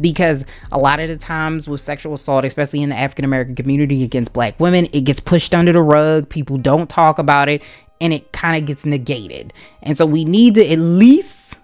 [0.00, 4.02] because a lot of the times with sexual assault, especially in the African American community
[4.02, 6.28] against black women, it gets pushed under the rug.
[6.28, 7.62] People don't talk about it
[8.00, 9.52] and it kind of gets negated.
[9.82, 11.56] And so we need to at least,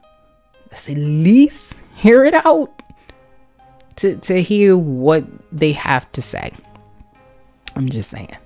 [0.70, 2.82] let's at least hear it out
[3.96, 6.52] to, to hear what they have to say.
[7.76, 8.36] I'm just saying.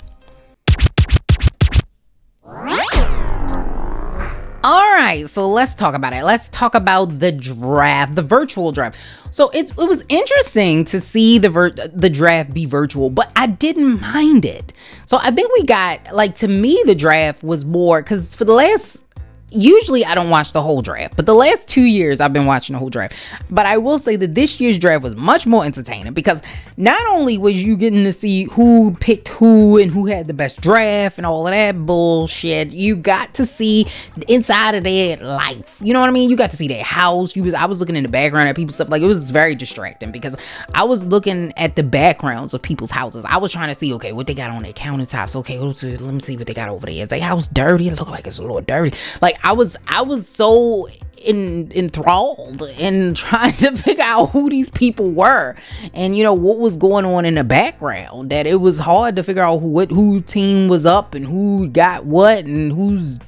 [5.05, 6.25] Right, so let's talk about it.
[6.25, 8.99] Let's talk about the draft, the virtual draft.
[9.31, 14.01] So it's it was interesting to see the the draft be virtual, but I didn't
[14.01, 14.73] mind it.
[15.07, 18.55] So I think we got like to me the draft was more cuz for the
[18.55, 19.05] last
[19.51, 22.75] usually I don't watch the whole draft, but the last two years I've been watching
[22.75, 23.15] the whole draft.
[23.51, 26.43] But I will say that this year's draft was much more entertaining because
[26.77, 30.61] not only was you getting to see who picked who and who had the best
[30.61, 35.79] draft and all of that bullshit, you got to see the inside of their life.
[35.81, 36.31] You know what I mean?
[36.31, 37.37] You got to see their house.
[37.37, 38.91] You was I was looking in the background at people's stuff.
[38.91, 40.35] Like it was very distracting because
[40.75, 43.25] I was looking at the backgrounds of people's houses.
[43.25, 45.37] I was trying to see, okay, what they got on their countertops.
[45.37, 46.95] Okay, let me see what they got over there.
[46.95, 47.89] Is their house dirty?
[47.89, 48.97] It look like it's a little dirty.
[49.23, 50.89] Like I was I was so
[51.25, 55.57] in, enthralled in trying to figure out who these people were
[55.93, 59.23] and you know what was going on in the background that it was hard to
[59.23, 63.19] figure out who what who team was up and who got what and who's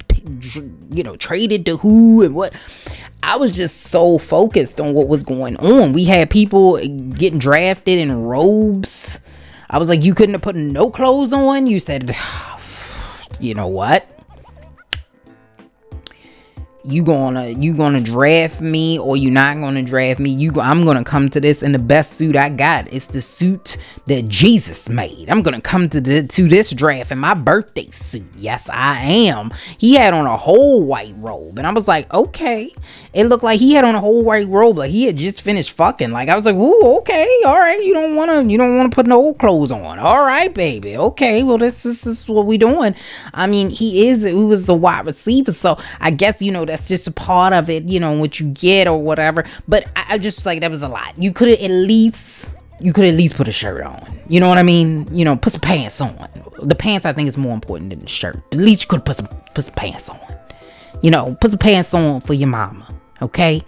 [0.91, 2.53] you know traded to who and what
[3.23, 5.91] I was just so focused on what was going on.
[5.91, 9.19] We had people getting drafted in robes.
[9.69, 11.67] I was like, you couldn't have put no clothes on.
[11.67, 12.15] You said,
[13.39, 14.07] you know what?
[16.87, 20.29] You gonna you gonna draft me or you not gonna draft me.
[20.29, 23.77] You i'm gonna come to this in the best suit i got it's the suit
[24.05, 25.29] that jesus made.
[25.29, 28.27] I'm gonna come to the to this draft in my birthday suit.
[28.37, 29.51] Yes i am.
[29.77, 31.57] He had on a whole white robe.
[31.57, 32.71] And i was like okay.
[33.13, 34.77] It looked like he had on a whole white robe.
[34.77, 36.11] Like he had just finished fucking.
[36.11, 37.27] Like i was like ooh okay.
[37.45, 37.83] All right.
[37.83, 39.99] You don't want to you don't want to put no old clothes on.
[39.99, 40.95] All right baby.
[40.95, 41.43] Okay.
[41.43, 42.95] Well this, this is what we doing.
[43.33, 45.51] I mean he is he was a wide receiver.
[45.51, 48.39] So i guess you know that that's just a part of it, you know, what
[48.39, 49.43] you get or whatever.
[49.67, 51.17] But I, I just like that was a lot.
[51.17, 54.19] You could at least you could at least put a shirt on.
[54.29, 55.07] You know what I mean?
[55.15, 56.15] You know, put some pants on.
[56.61, 58.37] The pants I think is more important than the shirt.
[58.51, 60.19] At least you could put some put some pants on.
[61.01, 62.87] You know, put some pants on for your mama.
[63.21, 63.63] Okay?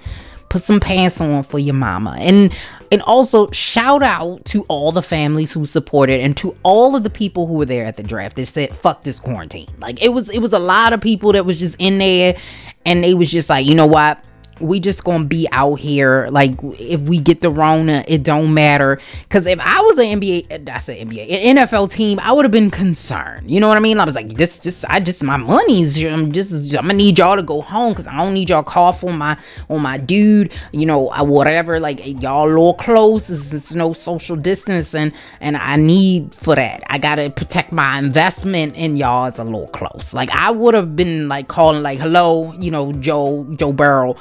[0.50, 2.16] Put some pants on for your mama.
[2.20, 2.56] And
[2.92, 7.10] and also shout out to all the families who supported and to all of the
[7.10, 9.68] people who were there at the draft that said fuck this quarantine.
[9.80, 12.38] Like it was it was a lot of people that was just in there
[12.86, 14.24] and they was just like, you know what?
[14.60, 16.28] We just gonna be out here.
[16.32, 19.00] Like if we get the rona it don't matter.
[19.24, 22.52] Because if i was an nba that's said nba an nfl team i would have
[22.52, 23.50] been concerned.
[23.50, 24.00] You know what i mean?
[24.00, 27.36] I was like this just i just my money's i'm just i'm gonna need y'all
[27.36, 29.38] to go home because i don't need y'all cough on my
[29.70, 31.80] on my dude you know uh, whatever.
[31.80, 33.30] Like eh, y'all a little close.
[33.30, 36.84] It's, no social distancing and i need for that.
[36.90, 40.14] I gotta protect my investment in y'all it's a little close.
[40.14, 44.16] Like i would have been like calling like hello you know joe joe burrow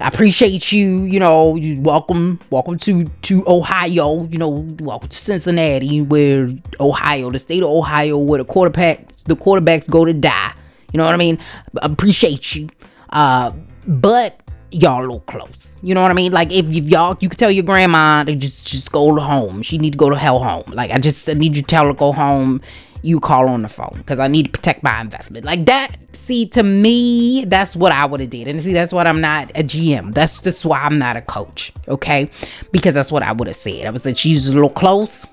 [0.00, 1.02] I appreciate you.
[1.02, 4.24] You know, you welcome, welcome to to Ohio.
[4.24, 9.36] You know, welcome to Cincinnati, where Ohio, the state of Ohio, where the quarterback, the
[9.36, 10.54] quarterbacks go to die.
[10.92, 11.38] You know what I mean?
[11.82, 12.70] Appreciate you.
[13.10, 13.52] Uh,
[13.86, 15.76] but y'all little close.
[15.82, 16.32] You know what I mean?
[16.32, 19.60] Like if, if y'all, you could tell your grandma to just just go home.
[19.60, 20.64] She need to go to hell home.
[20.72, 22.62] Like I just I need you to tell her to go home
[23.02, 25.44] you call on the phone because I need to protect my investment.
[25.44, 28.48] Like that, see, to me, that's what I would have did.
[28.48, 30.12] And see, that's what I'm not a GM.
[30.14, 31.72] That's just why I'm not a coach.
[31.88, 32.30] Okay.
[32.72, 33.86] Because that's what I would have said.
[33.86, 35.26] I was like, she's a little close.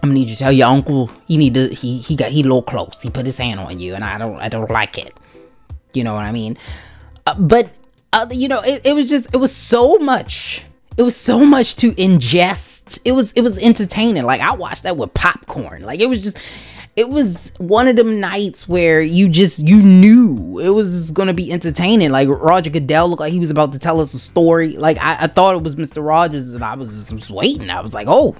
[0.00, 2.40] I'm gonna need you to tell your uncle he need to he he got he
[2.40, 3.02] a little close.
[3.02, 5.18] He put his hand on you and I don't I don't like it.
[5.92, 6.56] You know what I mean?
[7.26, 7.70] Uh, but
[8.12, 10.62] uh, you know, it, it was just it was so much.
[10.96, 12.67] It was so much to ingest
[13.04, 14.24] it was it was entertaining.
[14.24, 15.82] Like I watched that with popcorn.
[15.82, 16.38] Like it was just
[16.96, 21.52] it was one of them nights where you just you knew it was gonna be
[21.52, 22.10] entertaining.
[22.10, 24.76] Like Roger Goodell looked like he was about to tell us a story.
[24.76, 26.04] Like I, I thought it was Mr.
[26.04, 27.70] Rogers, and I was just waiting.
[27.70, 28.36] I was like, oh,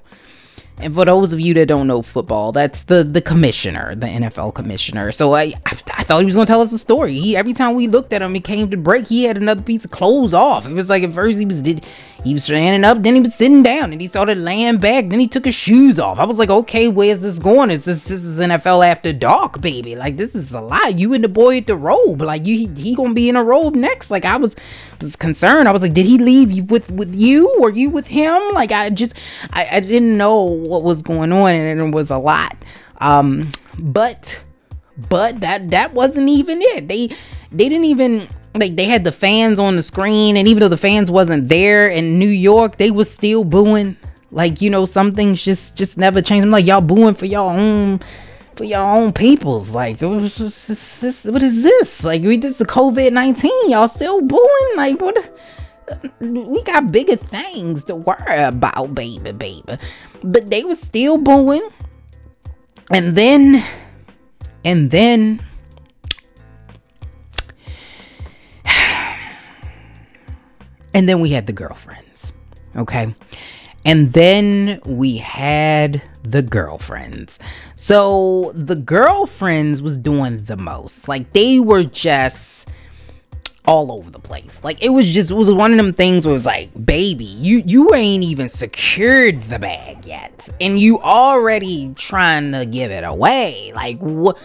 [0.81, 4.55] and for those of you that don't know football, that's the the commissioner, the NFL
[4.55, 5.13] commissioner.
[5.13, 7.19] So I I, I thought he was gonna tell us a story.
[7.19, 9.09] He every time we looked at him, he came to break.
[9.09, 10.67] He had another piece of clothes off.
[10.67, 11.85] It was like at first he was did
[12.25, 15.09] he was standing up, then he was sitting down, and he started laying back.
[15.09, 16.19] Then he took his shoes off.
[16.19, 17.71] I was like, okay, where's this going?
[17.71, 19.95] Is this this is NFL after dark, baby?
[19.95, 20.99] Like this is a lot.
[20.99, 23.45] You and the boy at the robe, like you he, he gonna be in a
[23.45, 24.11] robe next.
[24.11, 24.57] Like I was
[25.01, 25.69] was concerned.
[25.69, 28.41] I was like, did he leave with with you or you with him?
[28.53, 29.15] Like I just
[29.51, 32.57] I, I didn't know what was going on, and it was a lot.
[32.99, 34.43] Um, but
[35.09, 36.89] But that that wasn't even it.
[36.89, 37.09] They
[37.53, 40.77] they didn't even like they had the fans on the screen and even though the
[40.77, 43.97] fans wasn't there in New York, they was still booing.
[44.33, 46.43] Like, you know, some things just just never change.
[46.43, 48.01] I'm like, y'all booing for y'all own
[48.59, 49.71] for your own peoples.
[49.71, 52.03] Like, just, just, what is this?
[52.03, 53.71] Like, we did the COVID 19.
[53.71, 54.71] Y'all still booing?
[54.77, 55.17] Like, what?
[56.21, 59.79] We got bigger things to worry about, baby, baby.
[60.23, 61.67] But they were still booing.
[62.91, 63.65] And then,
[64.65, 65.43] and then,
[70.93, 72.33] and then we had the girlfriends.
[72.77, 73.15] Okay.
[73.85, 77.39] And then we had the girlfriends.
[77.79, 81.07] So the girlfriends was doing the most.
[81.07, 82.73] Like they were just
[83.67, 84.65] all over the place.
[84.65, 87.25] Like it was just it was one of them things where it was like, baby,
[87.25, 90.51] you you ain't even secured the bag yet.
[90.61, 93.71] And you already trying to give it away.
[93.73, 94.37] Like what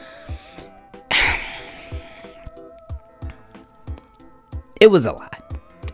[4.80, 5.40] it was a lot.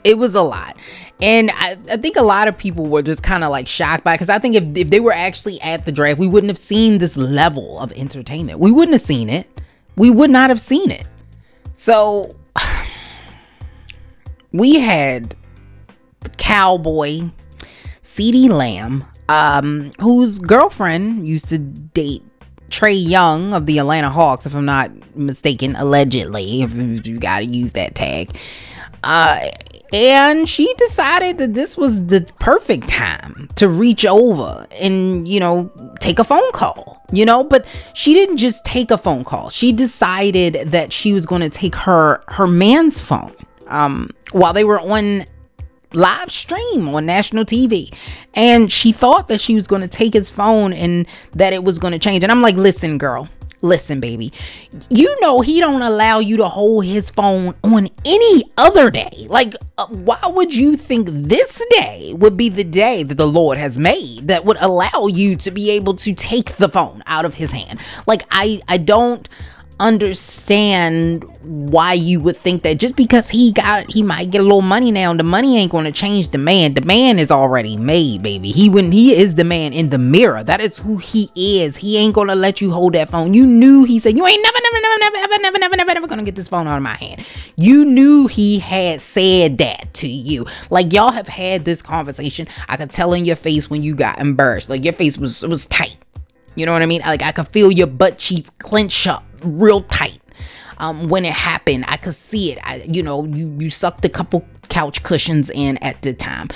[0.03, 0.75] It was a lot.
[1.21, 4.15] And I, I think a lot of people were just kind of like shocked by
[4.15, 6.97] because I think if, if they were actually at the draft, we wouldn't have seen
[6.99, 8.59] this level of entertainment.
[8.59, 9.47] We wouldn't have seen it.
[9.97, 11.05] We would not have seen it.
[11.73, 12.35] So
[14.53, 15.35] we had
[16.21, 17.31] the cowboy
[18.01, 22.23] CeeDee Lamb, um, whose girlfriend used to date
[22.69, 26.73] Trae Young of the Atlanta Hawks, if I'm not mistaken, allegedly, if
[27.05, 28.35] you gotta use that tag.
[29.03, 29.47] Uh,
[29.91, 35.71] and she decided that this was the perfect time to reach over and, you know,
[35.99, 39.49] take a phone call, you know, but she didn't just take a phone call.
[39.49, 43.33] She decided that she was going to take her her man's phone
[43.67, 45.25] um while they were on
[45.93, 47.93] live stream on national TV.
[48.35, 51.79] And she thought that she was going to take his phone and that it was
[51.79, 52.23] going to change.
[52.23, 53.27] And I'm like, "Listen, girl,
[53.61, 54.31] Listen, baby,
[54.89, 59.27] you know he don't allow you to hold his phone on any other day.
[59.29, 63.57] Like, uh, why would you think this day would be the day that the Lord
[63.57, 67.33] has made that would allow you to be able to take the phone out of
[67.33, 67.79] his hand?
[68.07, 69.27] Like, I, I don't
[69.79, 74.61] understand why you would think that just because he got he might get a little
[74.61, 76.73] money now the money ain't going to change the man.
[76.73, 78.51] The man is already made baby.
[78.51, 80.43] He when he is the man in the mirror.
[80.43, 81.77] That is who he is.
[81.77, 83.33] He ain't going to let you hold that phone.
[83.33, 86.07] You knew he said you ain't never never never never ever never never never never
[86.07, 87.25] going to get this phone out of my hand.
[87.55, 90.45] You knew he had said that to you.
[90.69, 94.19] Like y'all have had this conversation i could tell in your face when you got
[94.19, 94.69] embarrassed.
[94.69, 95.97] Like your face was was tight
[96.59, 97.01] you know what I mean?
[97.01, 100.21] Like I could feel your butt cheeks clench up real tight.
[100.77, 102.59] Um, when it happened, I could see it.
[102.63, 106.47] I, you know, you you sucked a couple couch cushions in at the time,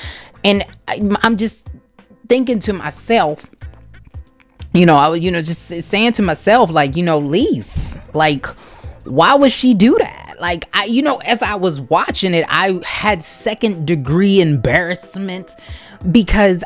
[0.45, 1.67] and I, I'm just
[2.29, 3.45] thinking to myself,
[4.73, 8.45] you know, I was, you know, just saying to myself, like, you know, Lise, like,
[9.03, 10.35] why would she do that?
[10.39, 15.49] Like, I, you know, as I was watching it, I had second degree embarrassment
[16.11, 16.63] because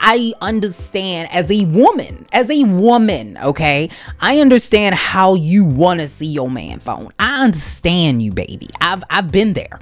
[0.00, 3.90] I understand as a woman, as a woman, okay?
[4.18, 7.12] I understand how you want to see your man phone.
[7.18, 8.70] I understand you, baby.
[8.80, 9.78] I've I've been there.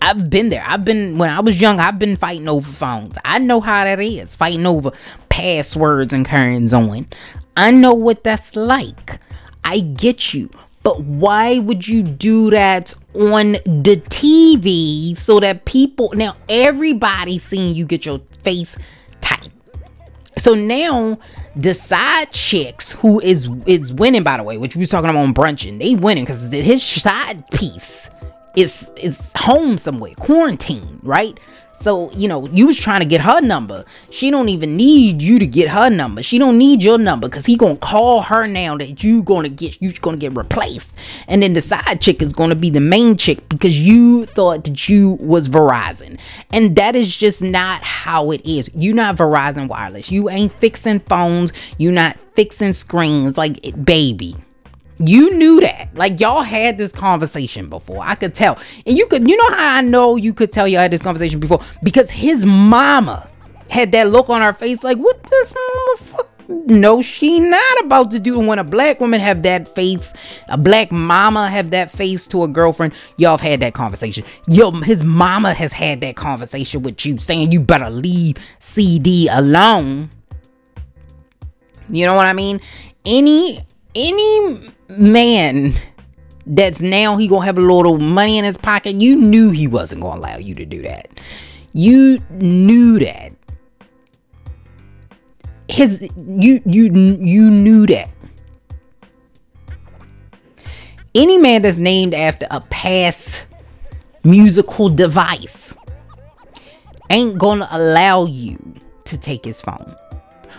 [0.00, 0.64] I've been there.
[0.66, 3.18] I've been when I was young, I've been fighting over phones.
[3.24, 4.36] I know how that is.
[4.36, 4.92] Fighting over
[5.28, 7.08] passwords and currents on.
[7.56, 9.18] I know what that's like.
[9.64, 10.50] I get you.
[10.84, 17.74] But why would you do that on the TV so that people now everybody seeing
[17.74, 18.76] you get your face.
[20.38, 21.18] So now
[21.56, 25.20] the side chicks who is is winning by the way, which we was talking about
[25.20, 28.08] on brunching, they winning because his side piece
[28.56, 31.38] is is home somewhere, quarantine, right?
[31.80, 33.84] So, you know, you was trying to get her number.
[34.10, 36.22] She don't even need you to get her number.
[36.22, 39.80] She don't need your number because he gonna call her now that you gonna get
[39.80, 40.92] you gonna get replaced.
[41.28, 44.88] And then the side chick is gonna be the main chick because you thought that
[44.88, 46.18] you was Verizon.
[46.50, 48.70] And that is just not how it is.
[48.74, 50.10] You not Verizon wireless.
[50.10, 51.52] You ain't fixing phones.
[51.78, 54.36] You not fixing screens like baby.
[54.98, 55.88] You knew that.
[55.94, 58.02] Like y'all had this conversation before.
[58.02, 58.58] I could tell.
[58.86, 61.40] And you could you know how I know you could tell y'all had this conversation
[61.40, 61.60] before?
[61.82, 63.30] Because his mama
[63.70, 66.24] had that look on her face like, what this motherfucker?
[66.48, 68.38] No, she not about to do.
[68.38, 70.14] And when a black woman have that face,
[70.48, 74.24] a black mama have that face to a girlfriend, y'all have had that conversation.
[74.46, 80.08] Yo, his mama has had that conversation with you, saying you better leave CeeDee alone.
[81.90, 82.62] You know what I mean?
[83.04, 83.60] Any
[83.98, 85.74] any man
[86.46, 90.00] that's now he gonna have a little money in his pocket you knew he wasn't
[90.00, 91.08] gonna allow you to do that.
[91.74, 93.32] You knew that.
[95.68, 98.08] His you you you knew that.
[101.14, 103.46] Any man that's named after a past
[104.22, 105.74] musical device
[107.10, 108.74] ain't gonna allow you
[109.04, 109.96] to take his phone.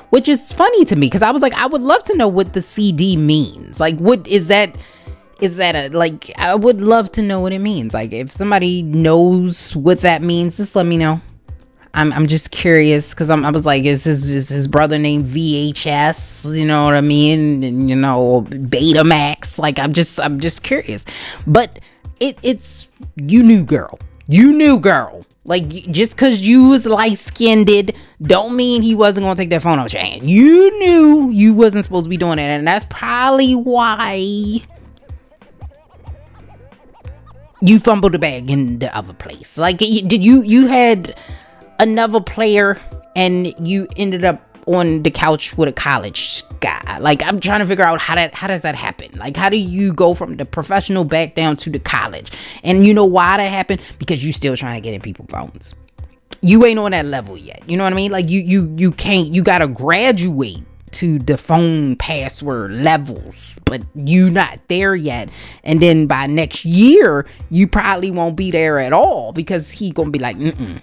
[0.09, 2.53] Which is funny to me because I was like, I would love to know what
[2.53, 3.79] the CD means.
[3.79, 4.75] Like, what is that?
[5.39, 6.31] Is that a like?
[6.37, 7.93] I would love to know what it means.
[7.93, 11.21] Like, if somebody knows what that means, just let me know.
[11.93, 15.27] I'm, I'm just curious because I'm I was like, is his is his brother named
[15.27, 16.57] VHS?
[16.57, 17.63] You know what I mean?
[17.63, 19.59] And you know, Betamax.
[19.59, 21.05] Like, I'm just I'm just curious.
[21.45, 21.79] But
[22.19, 27.69] it it's you knew girl, you knew girl like just cause you was light skinned
[28.21, 30.29] don't mean he wasn't gonna take that phone off your hand.
[30.29, 34.61] You knew you wasn't supposed to be doing that, and that's probably why
[37.61, 39.57] you fumbled the bag in the other place.
[39.57, 41.15] Like did you you had
[41.79, 42.79] another player
[43.15, 46.99] and you ended up on the couch with a college guy.
[46.99, 49.17] Like I'm trying to figure out how that how does that happen?
[49.17, 52.31] Like how do you go from the professional back down to the college?
[52.63, 53.81] And you know why that happened?
[53.97, 55.73] Because you're still trying to get in people phones.
[56.41, 57.63] You ain't on that level yet.
[57.67, 58.11] You know what I mean?
[58.11, 64.29] Like you you you can't you gotta graduate to the phone password levels, but you
[64.29, 65.29] not there yet.
[65.63, 70.11] And then by next year, you probably won't be there at all because he gonna
[70.11, 70.81] be like, mm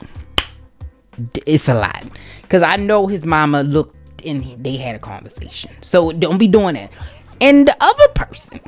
[1.47, 2.05] it's a lot.
[2.51, 3.97] Cause I know his mama looked
[4.27, 5.71] and they had a conversation.
[5.81, 6.91] So don't be doing that.
[7.41, 8.61] And the other person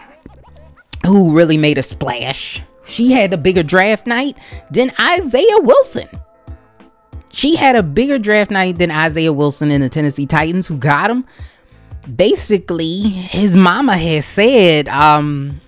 [1.05, 4.37] who really made a splash, she had a bigger draft night
[4.71, 6.09] than Isaiah Wilson.
[7.31, 11.11] She had a bigger draft night than Isaiah Wilson in the Tennessee Titans, who got
[11.11, 11.25] him.
[12.15, 15.61] Basically, his mama had said, um,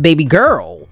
[0.00, 0.88] baby girl,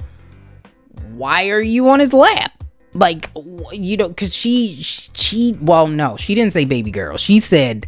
[1.12, 2.52] why are you on his lap?
[2.96, 3.30] like
[3.72, 7.86] you know because she she well no she didn't say baby girl she said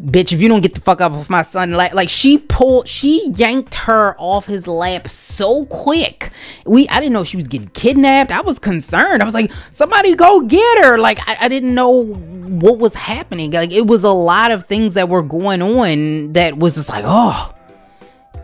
[0.00, 2.88] bitch if you don't get the fuck up with my son like like she pulled
[2.88, 6.30] she yanked her off his lap so quick.
[6.66, 8.32] We i didn't know she was getting kidnapped.
[8.32, 9.22] I was concerned.
[9.22, 10.98] I was like somebody go get her.
[10.98, 13.52] Like i, I didn't know what was happening.
[13.52, 17.04] Like it was a lot of things that were going on that was just like
[17.06, 17.53] oh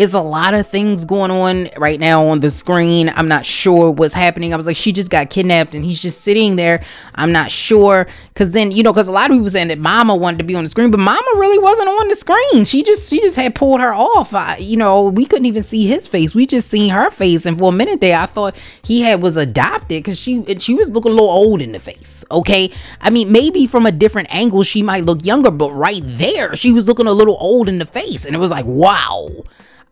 [0.00, 3.10] it's a lot of things going on right now on the screen.
[3.10, 4.54] I'm not sure what's happening.
[4.54, 6.82] I was like, she just got kidnapped and he's just sitting there.
[7.16, 8.06] I'm not sure.
[8.34, 10.54] Cause then, you know, cause a lot of people saying that mama wanted to be
[10.54, 12.64] on the screen, but mama really wasn't on the screen.
[12.64, 14.32] She just, she just had pulled her off.
[14.32, 16.34] I, you know, we couldn't even see his face.
[16.34, 17.44] We just seen her face.
[17.44, 20.88] And for a minute there, I thought he had was adopted cause she, she was
[20.88, 22.24] looking a little old in the face.
[22.30, 22.72] Okay.
[23.02, 26.72] I mean, maybe from a different angle, she might look younger, but right there, she
[26.72, 28.24] was looking a little old in the face.
[28.24, 29.28] And it was like, wow.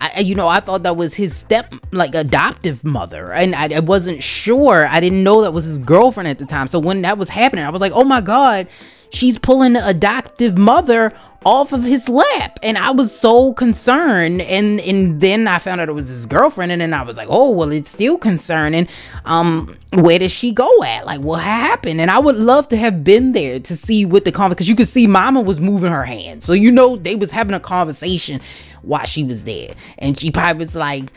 [0.00, 3.80] I, you know, I thought that was his step, like adoptive mother, and I, I,
[3.80, 4.86] wasn't sure.
[4.86, 6.68] I didn't know that was his girlfriend at the time.
[6.68, 8.68] So when that was happening, I was like, oh my god,
[9.10, 11.12] she's pulling the adoptive mother
[11.44, 12.58] off of his lap.
[12.62, 14.40] And i was so concerned.
[14.42, 16.72] And and then i found out it was his girlfriend.
[16.72, 18.88] And then i was like oh well it's still concerning.
[19.24, 21.06] Um where does she go at?
[21.06, 22.00] Like what happened?
[22.00, 24.76] And i would love to have been there to see what the conversation because you
[24.76, 28.40] could see mama was moving her hand so you know they was having a conversation
[28.88, 29.74] while she was there.
[29.98, 31.12] And she probably was like,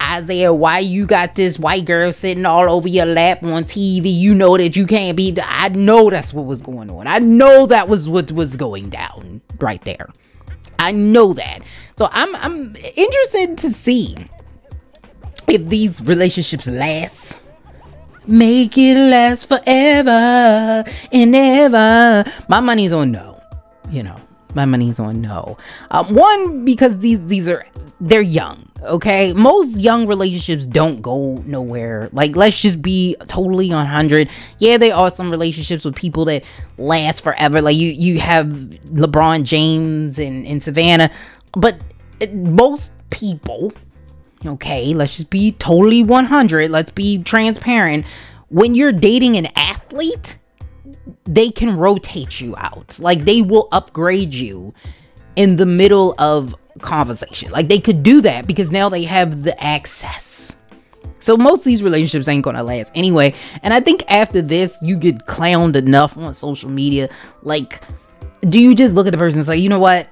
[0.00, 4.04] Isaiah, why you got this white girl sitting all over your lap on TV?
[4.16, 5.36] You know that you can't be.
[5.42, 7.06] I know that's what was going on.
[7.06, 10.08] I know that was what was going down right there.
[10.78, 11.62] I know that.
[11.98, 14.16] So I'm I'm interested to see
[15.48, 17.40] if these relationships last.
[18.28, 22.24] Make it last forever and ever.
[22.48, 23.40] My money's on no.
[23.88, 24.16] You know,
[24.56, 25.56] my money's on no.
[25.92, 27.64] Um, one because these these are
[28.00, 28.68] they're young.
[28.82, 32.08] Okay, most young relationships don't go nowhere.
[32.12, 34.28] Like let's just be totally on 100.
[34.58, 36.42] Yeah, there are some relationships with people that
[36.78, 37.62] last forever.
[37.62, 41.10] Like you you have LeBron James and, and Savannah,
[41.52, 41.78] but
[42.32, 43.72] most people.
[44.44, 46.70] Okay, let's just be totally 100.
[46.70, 48.04] Let's be transparent.
[48.48, 50.36] When you're dating an athlete,
[51.24, 52.98] they can rotate you out.
[53.00, 54.74] Like they will upgrade you
[55.36, 57.50] in the middle of conversation.
[57.50, 60.54] Like they could do that because now they have the access.
[61.20, 63.34] So most of these relationships ain't gonna last anyway.
[63.62, 67.08] And I think after this, you get clowned enough on social media.
[67.42, 67.82] Like,
[68.42, 70.08] do you just look at the person and say, you know what?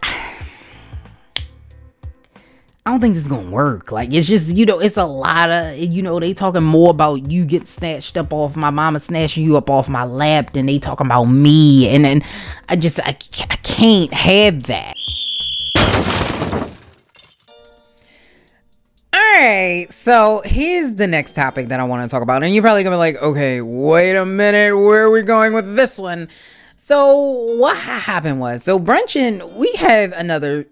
[2.87, 3.93] I don't think this is gonna work.
[3.93, 7.31] Like it's just you know it's a lot of you know they talking more about
[7.31, 10.79] you get snatched up off my mama snatching you up off my lap than they
[10.79, 12.23] talking about me and then
[12.69, 13.17] I just I,
[13.49, 14.95] I can't have that.
[19.15, 22.63] All right, so here's the next topic that I want to talk about, and you're
[22.63, 26.29] probably gonna be like, okay, wait a minute, where are we going with this one?
[26.77, 30.67] So what happened was, so Brunchin, we have another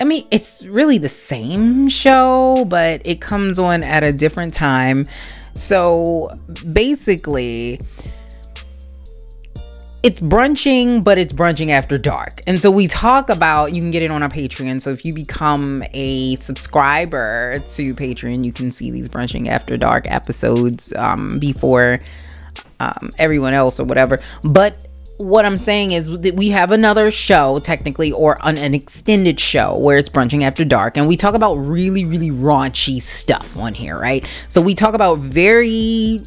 [0.00, 5.06] I mean, it's really the same show, but it comes on at a different time.
[5.54, 6.30] So
[6.72, 7.80] basically,
[10.02, 12.40] it's brunching, but it's brunching after dark.
[12.46, 14.80] And so we talk about, you can get it on our Patreon.
[14.80, 20.10] So if you become a subscriber to Patreon, you can see these brunching after dark
[20.10, 22.00] episodes um, before
[22.80, 24.18] um, everyone else or whatever.
[24.42, 24.88] But
[25.18, 29.76] what I'm saying is that we have another show, technically, or an, an, extended show
[29.78, 33.98] where it's brunching after dark, and we talk about really, really raunchy stuff on here,
[33.98, 34.26] right?
[34.48, 36.20] So we talk about very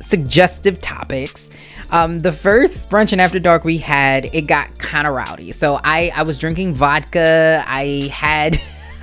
[0.00, 1.50] suggestive topics
[1.92, 5.52] um, the first brunch and after dark we had, it got kind of rowdy.
[5.52, 7.62] So I I was drinking vodka.
[7.66, 8.58] I had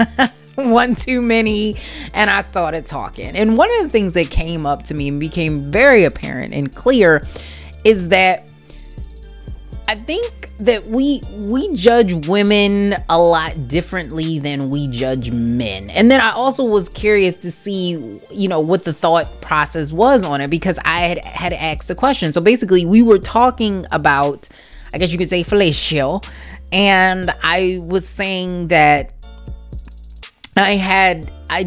[0.56, 1.76] one too many
[2.16, 3.36] and I started talking.
[3.38, 6.76] And one of the things that came up to me and became very apparent and
[6.76, 7.22] clear
[7.84, 8.49] is that
[9.90, 15.90] I think that we we judge women a lot differently than we judge men.
[15.90, 20.24] And then I also was curious to see, you know, what the thought process was
[20.24, 22.32] on it because I had had asked the question.
[22.32, 24.48] So basically, we were talking about
[24.94, 26.24] I guess you could say fellatio
[26.72, 29.12] and I was saying that
[30.56, 31.64] I had I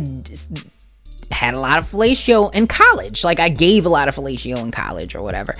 [1.32, 3.24] had a lot of fellatio in college.
[3.24, 5.54] Like I gave a lot of fellatio in college or whatever.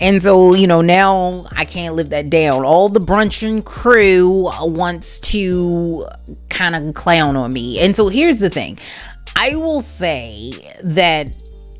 [0.00, 2.64] And so, you know, now I can't live that down.
[2.64, 6.04] All the brunching crew wants to
[6.48, 7.78] kind of clown on me.
[7.80, 8.78] And so here's the thing.
[9.36, 11.28] I will say that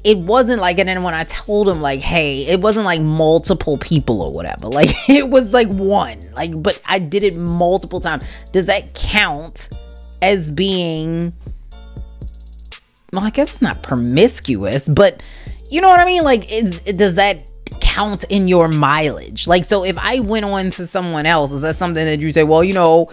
[0.04, 3.78] it wasn't like and then when I told him like, hey, it wasn't like multiple
[3.78, 4.68] people or whatever.
[4.78, 6.20] Like it was like one.
[6.34, 8.24] Like but I did it multiple times.
[8.52, 9.70] Does that count
[10.22, 11.32] as being
[13.12, 15.24] well, I guess it's not promiscuous, but
[15.70, 16.24] you know what I mean?
[16.24, 17.38] Like, is, does that
[17.80, 19.46] count in your mileage?
[19.46, 22.44] Like, so if I went on to someone else, is that something that you say,
[22.44, 23.10] well, you know,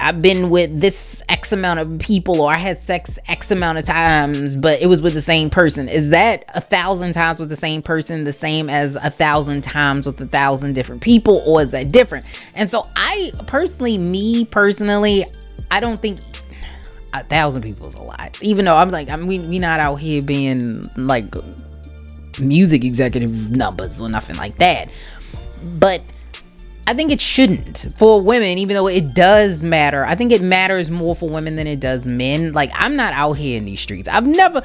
[0.00, 3.84] I've been with this X amount of people, or I had sex X amount of
[3.84, 5.88] times, but it was with the same person.
[5.88, 10.06] Is that a thousand times with the same person the same as a thousand times
[10.06, 12.26] with a thousand different people, or is that different?
[12.54, 15.24] And so, I personally, me personally,
[15.72, 16.20] I don't think
[17.12, 18.38] a thousand people is a lot.
[18.40, 21.34] Even though I'm like, I mean, we, not out here being like
[22.38, 24.88] music executive numbers or nothing like that.
[25.78, 26.02] But
[26.86, 30.04] I think it shouldn't for women, even though it does matter.
[30.04, 32.52] I think it matters more for women than it does men.
[32.52, 34.08] Like, I'm not out here in these streets.
[34.08, 34.62] I've never,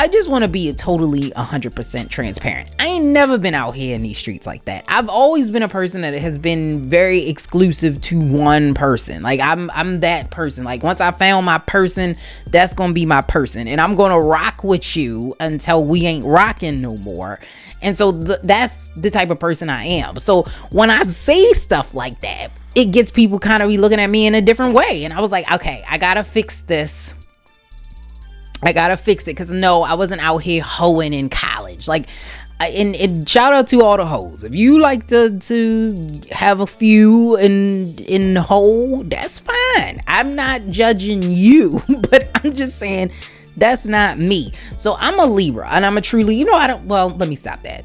[0.00, 2.72] I just want to be totally 100% transparent.
[2.78, 4.84] I ain't never been out here in these streets like that.
[4.86, 9.22] I've always been a person that has been very exclusive to one person.
[9.22, 10.62] Like I'm I'm that person.
[10.62, 12.14] Like once I found my person,
[12.46, 16.06] that's going to be my person and I'm going to rock with you until we
[16.06, 17.40] ain't rocking no more.
[17.82, 20.20] And so th- that's the type of person I am.
[20.20, 24.08] So when I say stuff like that, it gets people kind of be looking at
[24.08, 25.02] me in a different way.
[25.02, 27.14] And I was like, okay, I got to fix this
[28.62, 31.86] I gotta fix it because no, I wasn't out here hoeing in college.
[31.86, 32.08] Like,
[32.60, 34.42] and, and shout out to all the hoes.
[34.42, 40.02] If you like to to have a few in in hoe, that's fine.
[40.06, 43.12] I'm not judging you, but I'm just saying
[43.56, 44.52] that's not me.
[44.76, 46.86] So I'm a Libra, and I'm a truly, you know, I don't.
[46.86, 47.84] Well, let me stop that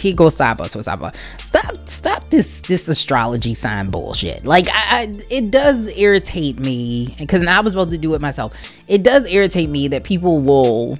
[0.00, 1.14] he goes sidebar to sidebar.
[1.42, 4.44] Stop, stop this this astrology sign bullshit.
[4.44, 4.72] Like, I,
[5.02, 8.54] I it does irritate me because I was supposed to do it myself.
[8.88, 10.98] It does irritate me that people will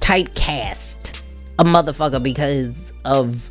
[0.00, 1.20] typecast
[1.58, 3.50] a motherfucker because of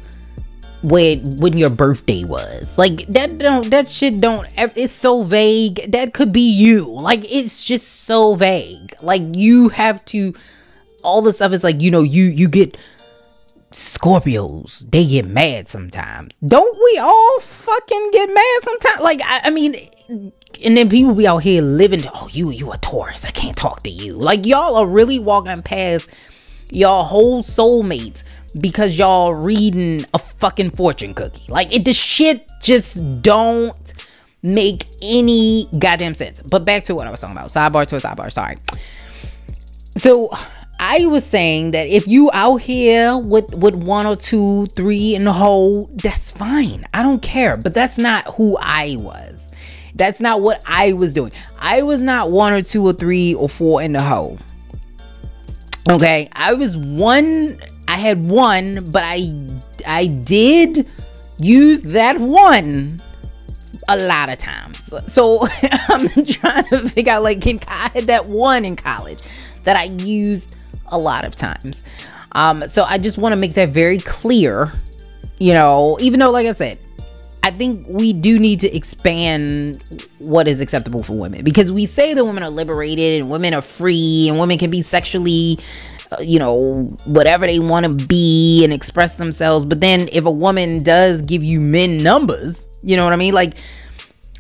[0.82, 2.78] when when your birthday was.
[2.78, 5.91] Like that don't that shit don't it's so vague.
[5.91, 6.86] That could be you.
[6.89, 8.93] Like it's just so vague.
[9.02, 10.34] Like you have to
[11.04, 12.78] all the stuff is like, you know, you you get
[13.72, 16.38] Scorpios, they get mad sometimes.
[16.38, 19.01] Don't we all fucking get mad sometimes?
[19.01, 19.76] Like, I, I, mean,
[20.63, 23.26] and then people be out here living, To, oh, you, you a Taurus.
[23.26, 24.13] I can't talk to you.
[24.13, 26.09] Like, y'all are really walking past
[26.72, 28.24] y'all whole soulmates
[28.59, 31.51] because y'all reading a fucking fortune cookie.
[31.51, 33.93] Like, it, the shit just don't
[34.41, 36.41] make any goddamn sense.
[36.41, 37.49] But back to what I was talking about.
[37.49, 38.32] Sidebar to a sidebar.
[38.32, 38.57] Sorry.
[39.95, 40.32] So,
[40.80, 45.26] I was saying that if you out here with with one or two, three in
[45.26, 46.88] the hole, that's fine.
[46.94, 47.58] I don't care.
[47.58, 49.54] But that's not who I was.
[49.96, 51.34] That's not what I was doing.
[51.60, 54.40] I was not one or two or three or four in the hole.
[55.90, 57.58] Okay, I was one.
[57.90, 59.34] I had one, but I
[59.86, 60.88] I did
[61.40, 63.02] use that one
[63.90, 64.78] a lot of times.
[65.12, 65.46] So
[65.90, 69.20] I'm trying to figure out like can I had that one in college
[69.66, 70.56] that I used
[70.90, 71.84] a lot of times.
[72.34, 74.72] Um, so I just want to make that very clear.
[75.40, 76.78] You know, even though, like I said,
[77.42, 82.14] I think we do need to expand what is acceptable for women because we say
[82.14, 85.58] that women are liberated and women are free and women can be sexually
[86.12, 90.32] uh, you know whatever they want to be and express themselves but then if a
[90.32, 93.54] woman does give you men numbers you know what i mean like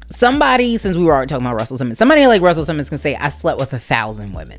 [0.07, 3.15] somebody since we were already talking about russell simmons somebody like russell simmons can say
[3.15, 4.57] i slept with a thousand women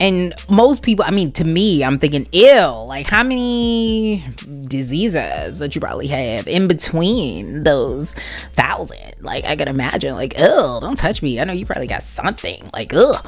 [0.00, 2.86] and most people, I mean, to me, I'm thinking, ill.
[2.86, 4.24] Like, how many
[4.66, 8.14] diseases that you probably have in between those
[8.52, 9.14] thousand?
[9.20, 11.40] Like, I can imagine, like, ill, don't touch me.
[11.40, 12.62] I know you probably got something.
[12.72, 13.26] Like, ugh.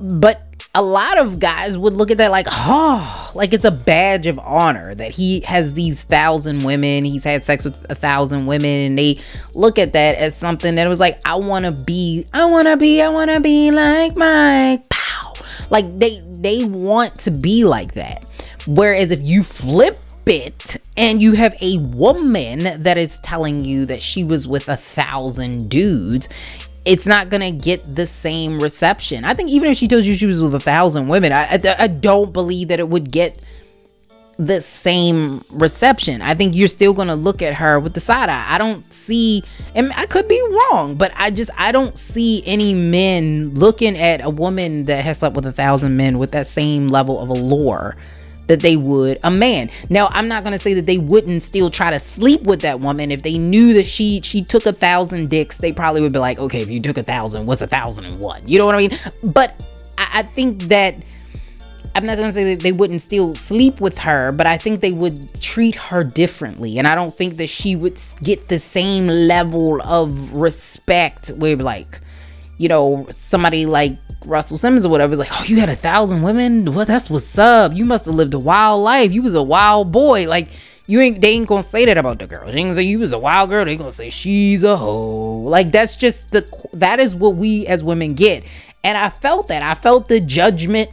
[0.00, 0.42] But
[0.74, 4.38] a lot of guys would look at that like, oh, like it's a badge of
[4.38, 7.04] honor that he has these thousand women.
[7.04, 9.18] He's had sex with a thousand women, and they
[9.54, 12.76] look at that as something that was like, I want to be, I want to
[12.76, 14.88] be, I want to be like Mike.
[14.88, 15.29] Pow
[15.70, 18.26] like they they want to be like that.
[18.66, 24.02] Whereas if you flip it and you have a woman that is telling you that
[24.02, 26.28] she was with a thousand dudes,
[26.84, 29.24] it's not gonna get the same reception.
[29.24, 31.74] I think even if she tells you she was with a thousand women, I, I,
[31.78, 33.44] I don't believe that it would get
[34.40, 36.22] the same reception.
[36.22, 38.46] I think you're still going to look at her with the side eye.
[38.48, 42.72] I don't see, and I could be wrong, but I just, I don't see any
[42.72, 46.88] men looking at a woman that has slept with a thousand men with that same
[46.88, 47.96] level of allure
[48.46, 49.70] that they would a man.
[49.90, 52.80] Now, I'm not going to say that they wouldn't still try to sleep with that
[52.80, 55.58] woman if they knew that she she took a thousand dicks.
[55.58, 58.18] They probably would be like, okay, if you took a thousand, what's a thousand and
[58.18, 58.42] one?
[58.48, 58.98] You know what I mean?
[59.22, 59.62] But
[59.98, 60.96] I, I think that
[61.94, 64.92] I'm not gonna say that they wouldn't still sleep with her, but I think they
[64.92, 66.78] would treat her differently.
[66.78, 72.00] And I don't think that she would get the same level of respect where like,
[72.58, 76.74] you know, somebody like Russell Simmons or whatever, like, oh, you had a thousand women?
[76.74, 77.74] Well, that's what's up.
[77.74, 79.12] You must have lived a wild life.
[79.12, 80.28] You was a wild boy.
[80.28, 80.48] Like,
[80.86, 82.46] you ain't they ain't gonna say that about the girl.
[82.46, 83.64] They ain't gonna say you was a wild girl.
[83.64, 85.38] They gonna say she's a hoe.
[85.40, 88.44] Like that's just the that is what we as women get.
[88.82, 89.62] And I felt that.
[89.62, 90.90] I felt the judgment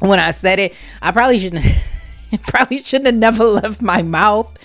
[0.00, 0.74] when I said it.
[1.02, 1.64] I probably shouldn't
[2.48, 4.58] probably shouldn't have never left my mouth,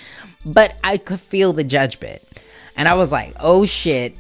[0.45, 2.21] but I could feel the judgment.
[2.75, 4.17] And I was like, "Oh shit."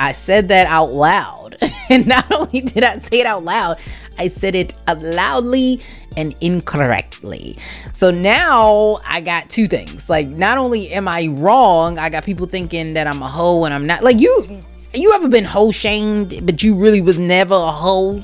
[0.00, 1.56] I said that out loud.
[1.88, 3.78] and not only did I say it out loud,
[4.18, 5.80] I said it loudly
[6.16, 7.56] and incorrectly.
[7.92, 10.10] So now I got two things.
[10.10, 13.72] Like not only am I wrong, I got people thinking that I'm a hoe and
[13.72, 14.02] I'm not.
[14.02, 14.60] Like you
[14.94, 18.22] you ever been hoe shamed, but you really was never a hoe?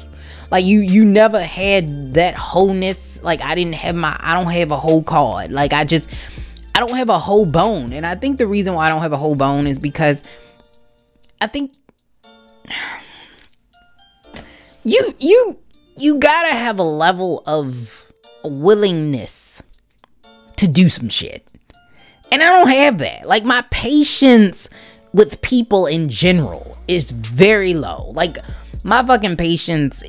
[0.50, 3.22] Like you you never had that wholeness.
[3.22, 5.50] Like I didn't have my I don't have a whole card.
[5.52, 6.08] Like I just
[6.74, 7.92] I don't have a whole bone.
[7.92, 10.22] And I think the reason why I don't have a whole bone is because
[11.40, 11.74] I think
[14.84, 15.58] you you
[15.96, 18.06] you gotta have a level of
[18.44, 19.62] willingness
[20.56, 21.52] to do some shit.
[22.30, 23.26] And I don't have that.
[23.26, 24.68] Like my patience
[25.12, 28.12] with people in general is very low.
[28.14, 28.38] Like
[28.88, 30.02] my fucking patience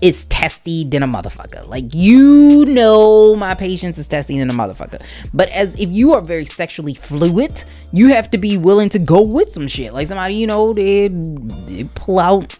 [0.00, 1.66] is testy than a motherfucker.
[1.68, 5.02] Like you know my patience is testy than a motherfucker.
[5.32, 9.22] But as if you are very sexually fluid, you have to be willing to go
[9.22, 9.92] with some shit.
[9.92, 12.56] Like somebody, you know, they, they pull out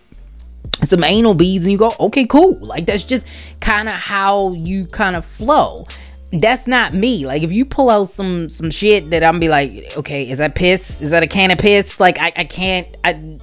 [0.83, 2.59] some anal beads and you go, okay, cool.
[2.59, 3.27] Like that's just
[3.61, 5.87] kind of how you kind of flow.
[6.33, 7.27] That's not me.
[7.27, 10.57] Like if you pull out some some shit that I'm be like, okay, is that
[10.57, 11.01] piss?
[11.01, 12.01] Is that a can of piss?
[12.01, 13.39] Like I, I can't I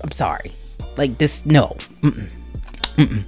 [0.00, 0.52] I'm sorry.
[0.96, 1.76] Like this, no.
[2.02, 2.32] Mm-mm.
[2.96, 3.24] Mm-mm.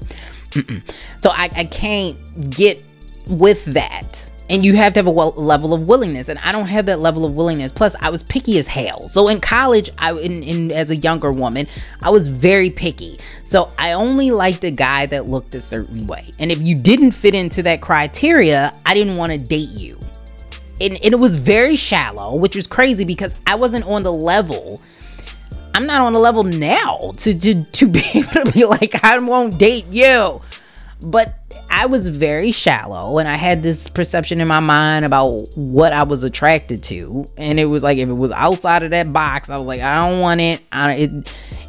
[0.51, 0.83] Mm-mm.
[1.21, 2.17] So I, I can't
[2.51, 2.83] get
[3.29, 4.31] with that.
[4.49, 7.01] And you have to have a well, level of willingness, and I don't have that
[7.01, 7.73] level of willingness.
[7.73, 9.09] Plus, I was picky as hell.
[9.09, 11.67] So in college, I in, in as a younger woman,
[12.01, 13.19] I was very picky.
[13.43, 16.31] So I only liked a guy that looked a certain way.
[16.39, 19.99] And if you didn't fit into that criteria, I didn't want to date you.
[20.81, 24.81] And, and it was very shallow, which was crazy because I wasn't on the level
[25.77, 29.19] I'm not on the level now to, to, to be able to be like, I
[29.19, 30.41] won't date you.
[31.03, 31.35] But
[31.69, 36.05] I was very shallow and I had this perception in my mind about what I
[36.05, 37.27] was attracted to.
[37.37, 40.09] And it was like, if it was outside of that box, I was like, I
[40.09, 40.63] don't want it.
[40.73, 41.11] I, it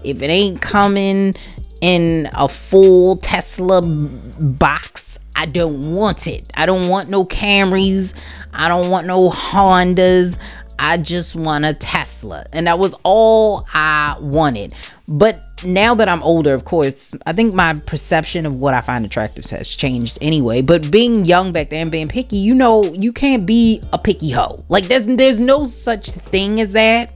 [0.05, 1.33] if it ain't coming
[1.81, 6.49] in a full Tesla box, I don't want it.
[6.55, 8.13] I don't want no Camrys.
[8.53, 10.37] I don't want no Hondas.
[10.79, 12.45] I just want a Tesla.
[12.53, 14.73] And that was all I wanted.
[15.07, 19.05] But now that I'm older, of course, I think my perception of what I find
[19.05, 20.61] attractive has changed anyway.
[20.61, 24.63] But being young back then, being picky, you know, you can't be a picky hoe.
[24.69, 27.13] Like there's there's no such thing as that.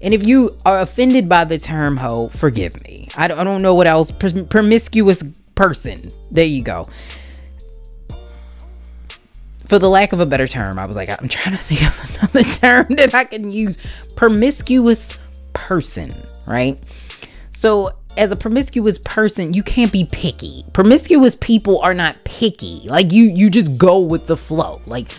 [0.00, 3.08] And if you are offended by the term hoe, forgive me.
[3.16, 4.10] I don't, I don't know what else.
[4.10, 5.22] promiscuous
[5.54, 6.02] person.
[6.30, 6.86] There you go.
[9.66, 12.16] For the lack of a better term, I was like, I'm trying to think of
[12.18, 13.78] another term that I can use.
[14.16, 15.18] Promiscuous
[15.52, 16.12] person,
[16.46, 16.78] right?
[17.52, 20.62] So, as a promiscuous person, you can't be picky.
[20.72, 22.82] Promiscuous people are not picky.
[22.84, 24.80] Like you you just go with the flow.
[24.86, 25.10] Like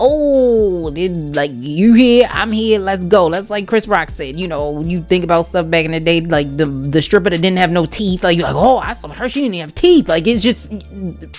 [0.00, 0.92] oh,
[1.34, 3.26] like you here, I'm here, let's go.
[3.26, 6.20] Let's like Chris Rock said, you know, you think about stuff back in the day,
[6.20, 9.08] like the the stripper that didn't have no teeth, like you're like, oh, I saw
[9.08, 10.08] her, she didn't have teeth.
[10.08, 10.72] Like it's just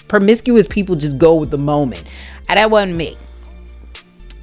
[0.08, 2.04] promiscuous people just go with the moment.
[2.50, 3.18] And that wasn't me.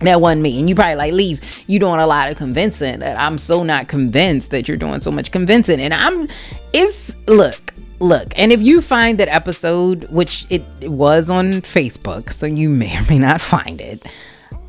[0.01, 0.59] That wasn't me.
[0.59, 3.01] And you probably like, Lise, you doing a lot of convincing.
[3.01, 5.81] That I'm so not convinced that you're doing so much convincing.
[5.81, 6.29] And I'm
[6.73, 12.47] it's look, look, and if you find that episode, which it, was on Facebook, so
[12.47, 14.07] you may or may not find it,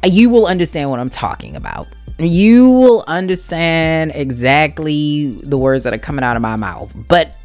[0.04, 1.88] uh, you will understand what I'm talking about.
[2.20, 6.92] You will understand exactly the words that are coming out of my mouth.
[7.08, 7.38] But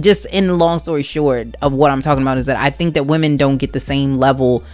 [0.00, 3.04] just in long story short of what I'm talking about is that I think that
[3.04, 4.64] women don't get the same level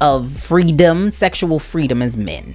[0.00, 2.54] of freedom, sexual freedom as men.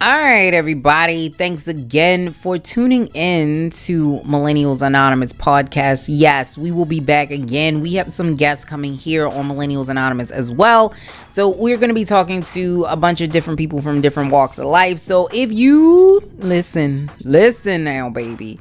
[0.00, 1.28] All right, everybody.
[1.28, 6.06] Thanks again for tuning in to Millennials Anonymous podcast.
[6.08, 7.80] Yes, we will be back again.
[7.80, 10.94] We have some guests coming here on Millennials Anonymous as well.
[11.30, 14.60] So, we're going to be talking to a bunch of different people from different walks
[14.60, 15.00] of life.
[15.00, 18.60] So, if you listen, listen now, baby.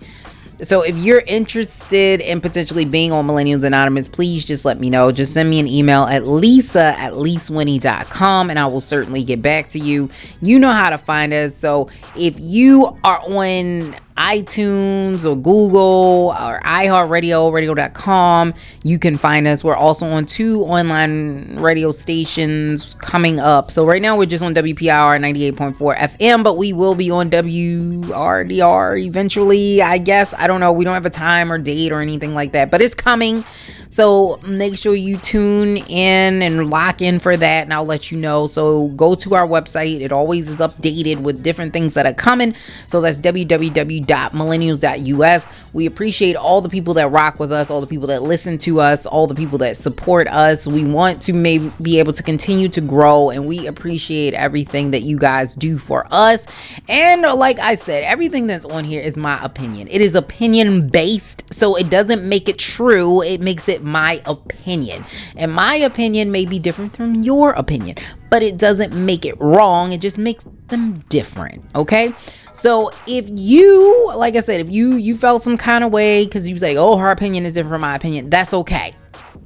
[0.64, 5.12] So if you're interested in potentially being on Millennials Anonymous, please just let me know.
[5.12, 9.70] Just send me an email at lisa at lisewinnie.com and I will certainly get back
[9.70, 10.10] to you.
[10.42, 11.56] You know how to find us.
[11.56, 18.54] So if you are on iTunes or Google or iHeartRadio, radio.com.
[18.84, 19.64] You can find us.
[19.64, 23.72] We're also on two online radio stations coming up.
[23.72, 29.06] So right now we're just on WPR 98.4 FM, but we will be on WRDR
[29.06, 30.34] eventually, I guess.
[30.34, 30.72] I don't know.
[30.72, 33.44] We don't have a time or date or anything like that, but it's coming.
[33.90, 38.18] So make sure you tune in and lock in for that, and I'll let you
[38.18, 38.48] know.
[38.48, 42.56] So go to our website, it always is updated with different things that are coming.
[42.88, 45.50] So that's www.millennials.us.
[45.74, 48.80] We appreciate all the people that rock with us, all the people that listen to
[48.80, 50.68] us, all the people that support us.
[50.68, 55.04] We want to maybe be able to continue to grow, and we appreciate everything that
[55.04, 56.46] you guys do for us.
[56.90, 59.88] And like I said, everything that's on here is my opinion.
[59.90, 63.22] It is opinion based, so it doesn't make it true.
[63.22, 65.06] It makes it it my opinion.
[65.36, 67.98] And my opinion may be different from your opinion,
[68.30, 69.94] but it doesn't make it wrong.
[69.94, 71.64] It just makes them different.
[71.76, 72.14] Okay.
[72.54, 76.50] So if you, like I said, if you you felt some kind of way because
[76.50, 78.94] you say, oh, her opinion is different from my opinion, that's okay.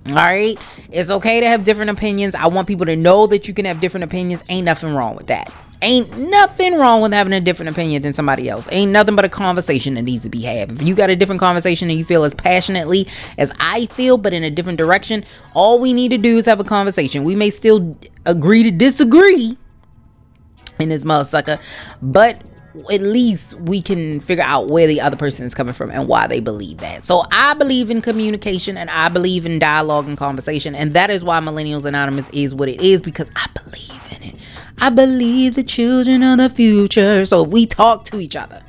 [0.07, 0.57] All right.
[0.91, 2.33] It's okay to have different opinions.
[2.35, 4.43] I want people to know that you can have different opinions.
[4.49, 5.53] Ain't nothing wrong with that.
[5.83, 8.69] Ain't nothing wrong with having a different opinion than somebody else.
[8.71, 10.71] Ain't nothing but a conversation that needs to be had.
[10.71, 13.07] If you got a different conversation and you feel as passionately
[13.39, 15.25] as I feel, but in a different direction,
[15.55, 17.23] all we need to do is have a conversation.
[17.23, 19.57] We may still agree to disagree
[20.77, 21.59] in this mother sucker,
[22.01, 22.41] but
[22.91, 26.27] at least we can figure out where the other person is coming from and why
[26.27, 27.05] they believe that.
[27.05, 30.73] So I believe in communication and I believe in dialogue and conversation.
[30.73, 34.35] And that is why Millennials Anonymous is what it is because I believe in it.
[34.79, 37.25] I believe the children of the future.
[37.25, 38.63] So we talk to each other,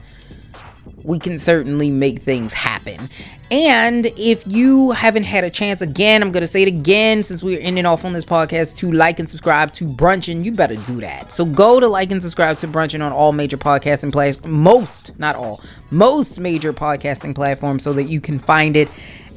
[1.05, 3.09] we can certainly make things happen.
[3.51, 7.43] And if you haven't had a chance, again, I'm going to say it again since
[7.43, 11.01] we're ending off on this podcast to like and subscribe to Brunchin, you better do
[11.03, 11.31] that.
[11.31, 15.37] So go to like and subscribe to Brunchin on all major podcasting platforms, most, not
[15.37, 18.91] all, most major podcasting platforms so that you can find it.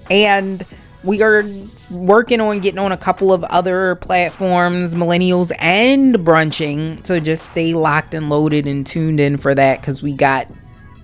[0.10, 0.66] And
[1.04, 1.44] we are
[1.92, 7.06] working on getting on a couple of other platforms, millennials and brunching.
[7.06, 10.48] So just stay locked and loaded and tuned in for that because we got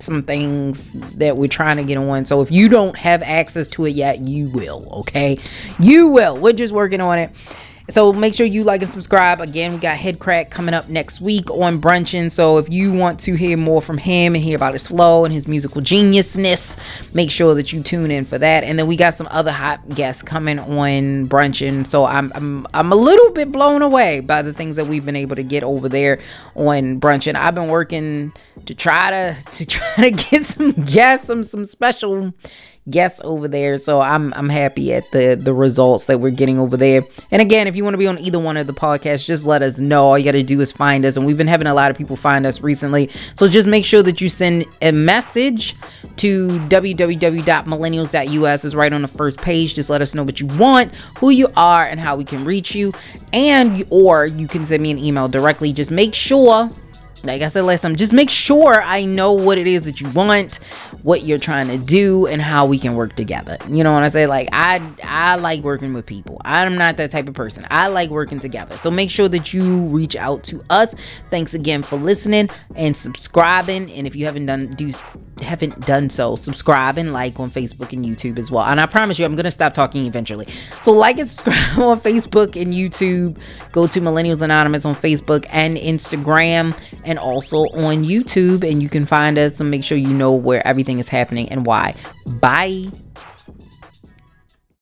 [0.02, 2.26] some things that we're trying to get on.
[2.26, 5.40] So if you don't have access to it yet, you will, okay?
[5.80, 6.38] You will.
[6.38, 7.32] We're just working on it.
[7.90, 9.42] So make sure you like and subscribe.
[9.42, 12.30] Again, we got Headkrack coming up next week on Brunchin.
[12.32, 15.34] So if you want to hear more from him and hear about his flow and
[15.34, 16.78] his musical geniusness,
[17.14, 18.64] make sure that you tune in for that.
[18.64, 21.86] And then we got some other hot guests coming on Brunchin.
[21.86, 25.16] So I'm I'm I'm a little bit blown away by the things that we've been
[25.16, 26.20] able to get over there
[26.56, 27.36] on Brunchin.
[27.36, 28.34] I've been working
[28.66, 32.34] to try to to try to get some guests, some some special
[32.90, 33.78] guests over there.
[33.78, 37.04] So I'm I'm happy at the the results that we're getting over there.
[37.30, 39.62] And again, if you want to be on either one of the podcasts, just let
[39.62, 40.06] us know.
[40.06, 41.98] All you got to do is find us, and we've been having a lot of
[41.98, 43.10] people find us recently.
[43.36, 45.76] So just make sure that you send a message
[46.18, 48.66] to www.millennials.us.
[48.66, 49.74] is right on the first page.
[49.76, 52.74] Just let us know what you want, who you are, and how we can reach
[52.74, 52.94] you.
[53.34, 55.74] And or you can send me an email directly.
[55.74, 56.70] Just make sure
[57.24, 60.10] like I said last time, just make sure I know what it is that you
[60.10, 60.56] want,
[61.04, 63.58] what you're trying to do, and how we can work together.
[63.68, 64.28] You know what I say?
[64.28, 66.42] Like I I like working with people.
[66.44, 67.66] I'm not that type of person.
[67.70, 68.78] I like working together.
[68.78, 70.96] So make sure that you reach out to us.
[71.30, 73.92] Thanks again for listening and subscribing.
[73.92, 74.94] And if you haven't done do
[75.42, 78.64] haven't done so, subscribe and like on Facebook and YouTube as well.
[78.66, 80.48] And I promise you, I'm gonna stop talking eventually.
[80.80, 83.38] So like and subscribe on Facebook and YouTube.
[83.72, 88.70] Go to Millennials Anonymous on Facebook and Instagram, and also on YouTube.
[88.70, 91.66] And you can find us and make sure you know where everything is happening and
[91.66, 91.96] why.
[92.40, 92.92] Bye.